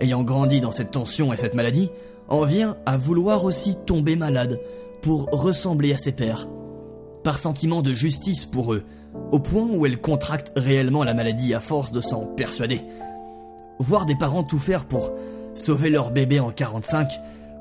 ayant 0.00 0.22
grandi 0.22 0.60
dans 0.60 0.72
cette 0.72 0.90
tension 0.90 1.32
et 1.32 1.36
cette 1.36 1.54
maladie, 1.54 1.90
en 2.28 2.44
vient 2.44 2.76
à 2.86 2.96
vouloir 2.96 3.44
aussi 3.44 3.76
tomber 3.86 4.16
malade 4.16 4.60
pour 5.02 5.26
ressembler 5.30 5.92
à 5.92 5.98
ses 5.98 6.12
pères. 6.12 6.48
Par 7.22 7.38
sentiment 7.38 7.82
de 7.82 7.94
justice 7.94 8.44
pour 8.44 8.74
eux, 8.74 8.84
au 9.32 9.40
point 9.40 9.66
où 9.68 9.86
elle 9.86 10.00
contracte 10.00 10.52
réellement 10.56 11.04
la 11.04 11.14
maladie 11.14 11.54
à 11.54 11.60
force 11.60 11.92
de 11.92 12.00
s'en 12.00 12.26
persuader. 12.26 12.82
Voir 13.78 14.06
des 14.06 14.16
parents 14.16 14.44
tout 14.44 14.58
faire 14.58 14.84
pour 14.84 15.12
sauver 15.54 15.90
leur 15.90 16.10
bébé 16.10 16.40
en 16.40 16.50
45, 16.50 17.08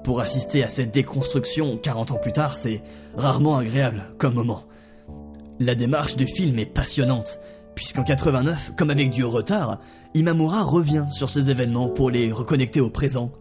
pour 0.04 0.22
assister 0.22 0.64
à 0.64 0.70
cette 0.70 0.94
déconstruction 0.94 1.78
40 1.78 2.12
ans 2.12 2.20
plus 2.22 2.34
tard, 2.34 2.56
c'est 2.56 2.82
rarement 3.18 3.58
agréable 3.58 4.06
comme 4.18 4.36
moment. 4.36 4.64
La 5.62 5.74
démarche 5.74 6.18
du 6.18 6.28
film 6.28 6.60
est 6.60 6.66
passionnante, 6.66 7.40
puisqu'en 7.76 8.04
89, 8.04 8.74
comme 8.76 8.90
avec 8.90 9.10
du 9.10 9.24
retard, 9.24 9.80
Imamura 10.14 10.64
revient 10.64 11.06
sur 11.12 11.30
ces 11.30 11.50
événements 11.50 11.88
pour 11.88 12.10
les 12.10 12.30
reconnecter 12.30 12.82
au 12.82 12.90
présent. 12.90 13.32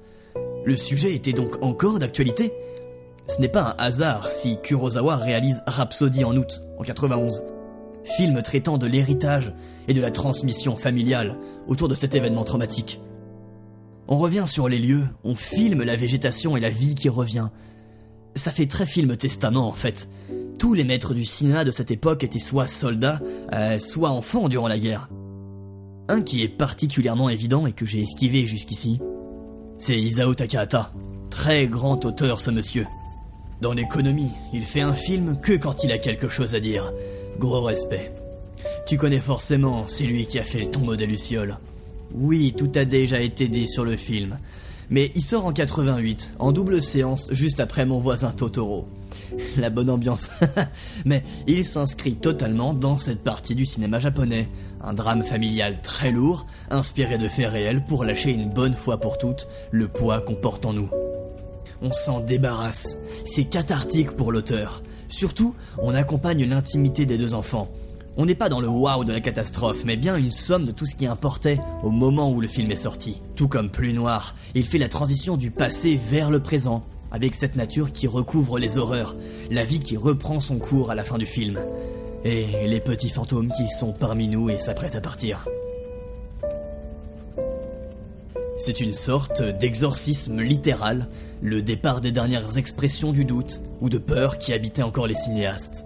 Le 0.65 0.77
sujet 0.77 1.13
était 1.13 1.33
donc 1.33 1.61
encore 1.61 1.99
d'actualité. 1.99 2.53
Ce 3.27 3.41
n'est 3.41 3.49
pas 3.49 3.75
un 3.77 3.85
hasard 3.85 4.31
si 4.31 4.61
Kurosawa 4.63 5.17
réalise 5.17 5.65
Rhapsody 5.67 6.25
en 6.25 6.37
août, 6.37 6.63
en 6.79 6.85
91. 6.85 7.43
Film 8.17 8.43
traitant 8.43 8.79
de 8.79 8.87
l'héritage 8.87 9.53
et 9.89 9.93
de 9.93 10.01
la 10.01 10.13
transmission 10.13 10.77
familiale 10.77 11.37
autour 11.67 11.89
de 11.89 11.97
cet 11.97 12.15
événement 12.15 12.45
traumatique. 12.45 13.01
On 14.07 14.19
revient 14.19 14.45
sur 14.47 14.69
les 14.69 14.79
lieux, 14.79 15.09
on 15.25 15.35
filme 15.35 15.83
la 15.83 15.97
végétation 15.97 16.57
et 16.57 16.61
la 16.61 16.71
vie 16.71 16.95
qui 16.95 17.09
revient. 17.09 17.49
Ça 18.37 18.53
fait 18.53 18.67
très 18.67 18.87
film 18.87 19.17
testament 19.17 19.67
en 19.67 19.73
fait. 19.73 20.09
Tous 20.59 20.75
les 20.75 20.85
maîtres 20.85 21.15
du 21.15 21.25
cinéma 21.25 21.65
de 21.65 21.71
cette 21.71 21.91
époque 21.91 22.25
étaient 22.25 22.39
soit 22.39 22.67
soldats, 22.67 23.21
euh, 23.53 23.79
soit 23.79 24.11
enfants 24.11 24.49
durant 24.49 24.69
la 24.69 24.79
guerre. 24.79 25.09
Un 26.09 26.23
qui 26.23 26.43
est 26.43 26.49
particulièrement 26.49 27.29
évident 27.29 27.67
et 27.67 27.73
que 27.73 27.87
j'ai 27.87 28.03
esquivé 28.03 28.47
jusqu'ici, 28.47 29.01
c'est 29.79 29.99
Isao 29.99 30.35
Takahata. 30.35 30.93
Très 31.31 31.67
grand 31.67 32.05
auteur 32.05 32.41
ce 32.41 32.51
monsieur. 32.51 32.87
Dans 33.61 33.73
l'économie, 33.73 34.31
il 34.53 34.65
fait 34.65 34.81
un 34.81 34.95
film 34.95 35.39
que 35.43 35.57
quand 35.57 35.85
il 35.85 35.93
a 35.93 35.99
quelque 35.99 36.29
chose 36.29 36.55
à 36.55 36.61
dire. 36.61 36.93
Gros 37.39 37.63
respect. 37.63 38.13
Tu 38.87 38.97
connais 38.97 39.21
forcément, 39.21 39.85
c'est 39.89 40.05
lui 40.05 40.27
qui 40.27 40.39
a 40.39 40.43
fait 40.43 40.61
le 40.61 40.71
tombeau 40.71 40.97
des 40.97 41.07
Lucioles. 41.07 41.59
Oui, 42.15 42.55
tout 42.57 42.71
a 42.77 42.85
déjà 42.85 43.21
été 43.21 43.49
dit 43.49 43.67
sur 43.67 43.85
le 43.85 43.97
film. 43.97 44.37
Mais 44.91 45.11
il 45.15 45.23
sort 45.23 45.47
en 45.47 45.53
88, 45.53 46.33
en 46.39 46.53
double 46.53 46.83
séance, 46.83 47.29
juste 47.33 47.59
après 47.61 47.87
mon 47.87 47.99
voisin 47.99 48.31
Totoro. 48.31 48.87
La 49.57 49.71
bonne 49.71 49.91
ambiance. 49.91 50.29
Mais 51.05 51.23
il 51.47 51.65
s'inscrit 51.65 52.15
totalement 52.15 52.75
dans 52.75 52.97
cette 52.97 53.23
partie 53.23 53.55
du 53.55 53.67
cinéma 53.67 53.99
japonais. 53.99 54.49
Un 54.83 54.93
drame 54.93 55.23
familial 55.23 55.79
très 55.83 56.11
lourd, 56.11 56.47
inspiré 56.71 57.19
de 57.19 57.29
faits 57.29 57.51
réels 57.51 57.85
pour 57.85 58.05
lâcher 58.05 58.31
une 58.31 58.51
bonne 58.51 58.75
fois 58.75 58.99
pour 58.99 59.19
toutes 59.19 59.49
le 59.71 59.89
poids 59.89 60.21
qu'on 60.21 60.35
porte 60.35 60.67
en 60.67 60.73
nous. 60.73 60.91
On 61.83 61.93
s'en 61.93 62.21
débarrasse. 62.21 62.97
C'est 63.25 63.45
cathartique 63.45 64.13
pour 64.13 64.33
l'auteur. 64.33 64.83
Surtout, 65.09 65.55
on 65.79 65.95
accompagne 65.95 66.45
l'intimité 66.45 67.07
des 67.07 67.19
deux 67.19 67.35
enfants. 67.35 67.69
On 68.17 68.27
n'est 68.27 68.37
pas 68.37 68.49
dans 68.49 68.61
le 68.61 68.69
wow 68.69 69.03
de 69.03 69.13
la 69.13 69.21
catastrophe, 69.21 69.85
mais 69.85 69.97
bien 69.97 70.17
une 70.17 70.31
somme 70.31 70.67
de 70.67 70.73
tout 70.73 70.87
ce 70.87 70.95
qui 70.95 71.07
importait 71.07 71.59
au 71.83 71.91
moment 71.91 72.31
où 72.31 72.41
le 72.41 72.47
film 72.47 72.71
est 72.71 72.77
sorti. 72.77 73.21
Tout 73.35 73.49
comme 73.49 73.71
Plus 73.71 73.93
Noir, 73.93 74.37
il 74.55 74.65
fait 74.65 74.79
la 74.79 74.89
transition 74.89 75.37
du 75.37 75.51
passé 75.51 76.01
vers 76.11 76.31
le 76.31 76.41
présent, 76.41 76.85
avec 77.15 77.37
cette 77.37 77.55
nature 77.55 77.93
qui 77.93 78.09
recouvre 78.09 78.59
les 78.59 78.77
horreurs, 78.77 79.15
la 79.49 79.65
vie 79.65 79.79
qui 79.79 79.97
reprend 79.97 80.41
son 80.41 80.59
cours 80.59 80.91
à 80.91 80.97
la 80.97 81.05
fin 81.05 81.17
du 81.17 81.27
film, 81.27 81.61
et 82.25 82.67
les 82.67 82.81
petits 82.81 83.09
fantômes 83.09 83.53
qui 83.53 83.69
sont 83.69 83.93
parmi 83.93 84.27
nous 84.27 84.51
et 84.51 84.59
s'apprêtent 84.59 84.97
à 84.97 85.01
partir. 85.01 85.47
C'est 88.59 88.81
une 88.81 88.93
sorte 88.93 89.43
d'exorcisme 89.43 90.41
littéral, 90.41 91.07
le 91.41 91.63
départ 91.63 92.01
des 92.01 92.11
dernières 92.11 92.59
expressions 92.59 93.13
du 93.13 93.25
doute 93.25 93.61
ou 93.81 93.89
de 93.89 93.99
peur 93.99 94.39
qui 94.39 94.53
habitaient 94.53 94.83
encore 94.83 95.07
les 95.07 95.15
cinéastes. 95.15 95.85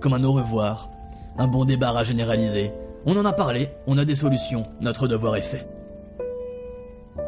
Comme 0.00 0.14
un 0.14 0.24
au 0.24 0.32
revoir, 0.32 0.88
un 1.36 1.46
bon 1.46 1.66
débarras 1.66 2.04
généralisé. 2.04 2.72
On 3.04 3.18
en 3.18 3.26
a 3.26 3.34
parlé, 3.34 3.68
on 3.86 3.98
a 3.98 4.06
des 4.06 4.16
solutions, 4.16 4.62
notre 4.80 5.08
devoir 5.08 5.36
est 5.36 5.42
fait. 5.42 5.68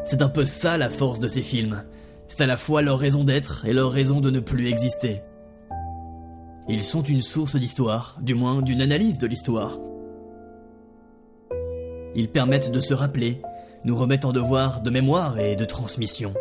C'est 0.05 0.23
un 0.23 0.29
peu 0.29 0.45
ça 0.45 0.77
la 0.77 0.89
force 0.89 1.19
de 1.19 1.27
ces 1.27 1.43
films. 1.43 1.83
C'est 2.31 2.43
à 2.43 2.47
la 2.47 2.55
fois 2.55 2.81
leur 2.81 2.97
raison 2.97 3.25
d'être 3.25 3.65
et 3.65 3.73
leur 3.73 3.91
raison 3.91 4.21
de 4.21 4.29
ne 4.29 4.39
plus 4.39 4.69
exister. 4.69 5.21
Ils 6.69 6.81
sont 6.81 7.03
une 7.03 7.21
source 7.21 7.57
d'histoire, 7.57 8.19
du 8.21 8.35
moins 8.35 8.61
d'une 8.61 8.81
analyse 8.81 9.17
de 9.17 9.27
l'histoire. 9.27 9.77
Ils 12.15 12.29
permettent 12.29 12.71
de 12.71 12.79
se 12.79 12.93
rappeler, 12.93 13.41
nous 13.83 13.97
remettent 13.97 14.23
en 14.23 14.31
devoir 14.31 14.79
de 14.79 14.89
mémoire 14.89 15.39
et 15.39 15.57
de 15.57 15.65
transmission. 15.65 16.33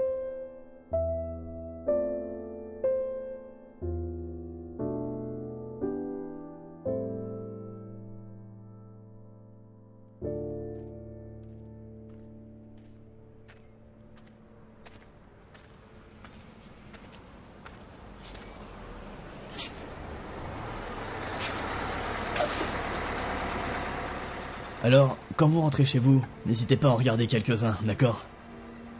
Alors, 24.90 25.16
quand 25.36 25.46
vous 25.46 25.60
rentrez 25.60 25.84
chez 25.84 26.00
vous, 26.00 26.20
n'hésitez 26.46 26.76
pas 26.76 26.88
à 26.88 26.90
en 26.90 26.96
regarder 26.96 27.28
quelques-uns, 27.28 27.76
d'accord? 27.84 28.24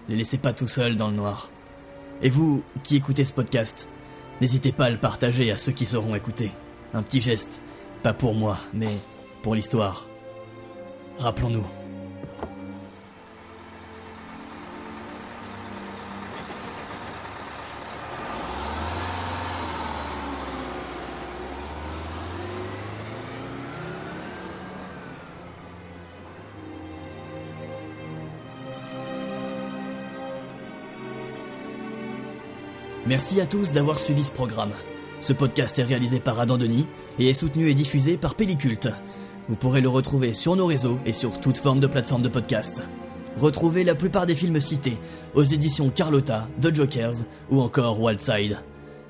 Les 0.09 0.15
laissez 0.15 0.39
pas 0.39 0.53
tout 0.53 0.69
seuls 0.69 0.95
dans 0.95 1.09
le 1.09 1.17
noir. 1.17 1.51
Et 2.23 2.31
vous, 2.31 2.63
qui 2.85 2.95
écoutez 2.95 3.25
ce 3.25 3.33
podcast, 3.33 3.89
n'hésitez 4.41 4.71
pas 4.71 4.85
à 4.85 4.91
le 4.91 4.99
partager 4.99 5.51
à 5.51 5.59
ceux 5.59 5.73
qui 5.73 5.87
sauront 5.87 6.15
écouter. 6.15 6.53
Un 6.95 7.03
petit 7.03 7.21
geste, 7.21 7.61
pas 8.05 8.13
pour 8.13 8.35
moi, 8.35 8.59
mais 8.73 8.99
pour 9.43 9.57
l'histoire. 9.57 10.07
Rappelons-nous. 11.19 11.80
Merci 33.11 33.41
à 33.41 33.47
tous 33.47 33.73
d'avoir 33.73 33.99
suivi 33.99 34.23
ce 34.23 34.31
programme. 34.31 34.71
Ce 35.21 35.33
podcast 35.33 35.77
est 35.81 35.83
réalisé 35.83 36.21
par 36.21 36.39
Adam 36.39 36.57
Denis 36.57 36.87
et 37.19 37.29
est 37.29 37.35
soutenu 37.35 37.69
et 37.69 37.75
diffusé 37.75 38.17
par 38.17 38.37
Pelliculte. 38.37 38.89
Vous 39.49 39.57
pourrez 39.57 39.81
le 39.81 39.89
retrouver 39.89 40.33
sur 40.33 40.55
nos 40.55 40.67
réseaux 40.67 41.01
et 41.05 41.13
sur 41.13 41.41
toute 41.41 41.59
forme 41.59 41.81
de 41.81 41.89
plateforme 41.89 42.23
de 42.23 42.29
podcast. 42.29 42.85
Retrouvez 43.37 43.83
la 43.83 43.97
plupart 43.97 44.27
des 44.27 44.37
films 44.37 44.61
cités 44.61 44.97
aux 45.35 45.43
éditions 45.43 45.91
Carlotta, 45.91 46.47
The 46.63 46.73
Jokers 46.73 47.25
ou 47.51 47.61
encore 47.61 48.01
Wildside. 48.01 48.59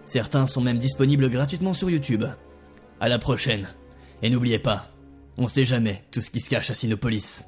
Certains 0.07 0.47
sont 0.47 0.63
même 0.63 0.79
disponibles 0.79 1.29
gratuitement 1.29 1.75
sur 1.75 1.91
YouTube. 1.91 2.25
À 3.01 3.09
la 3.11 3.19
prochaine. 3.19 3.69
Et 4.23 4.31
n'oubliez 4.31 4.59
pas, 4.59 4.89
on 5.37 5.47
sait 5.47 5.67
jamais 5.67 6.05
tout 6.11 6.23
ce 6.23 6.31
qui 6.31 6.41
se 6.41 6.49
cache 6.49 6.71
à 6.71 6.75
Sinopolis. 6.75 7.43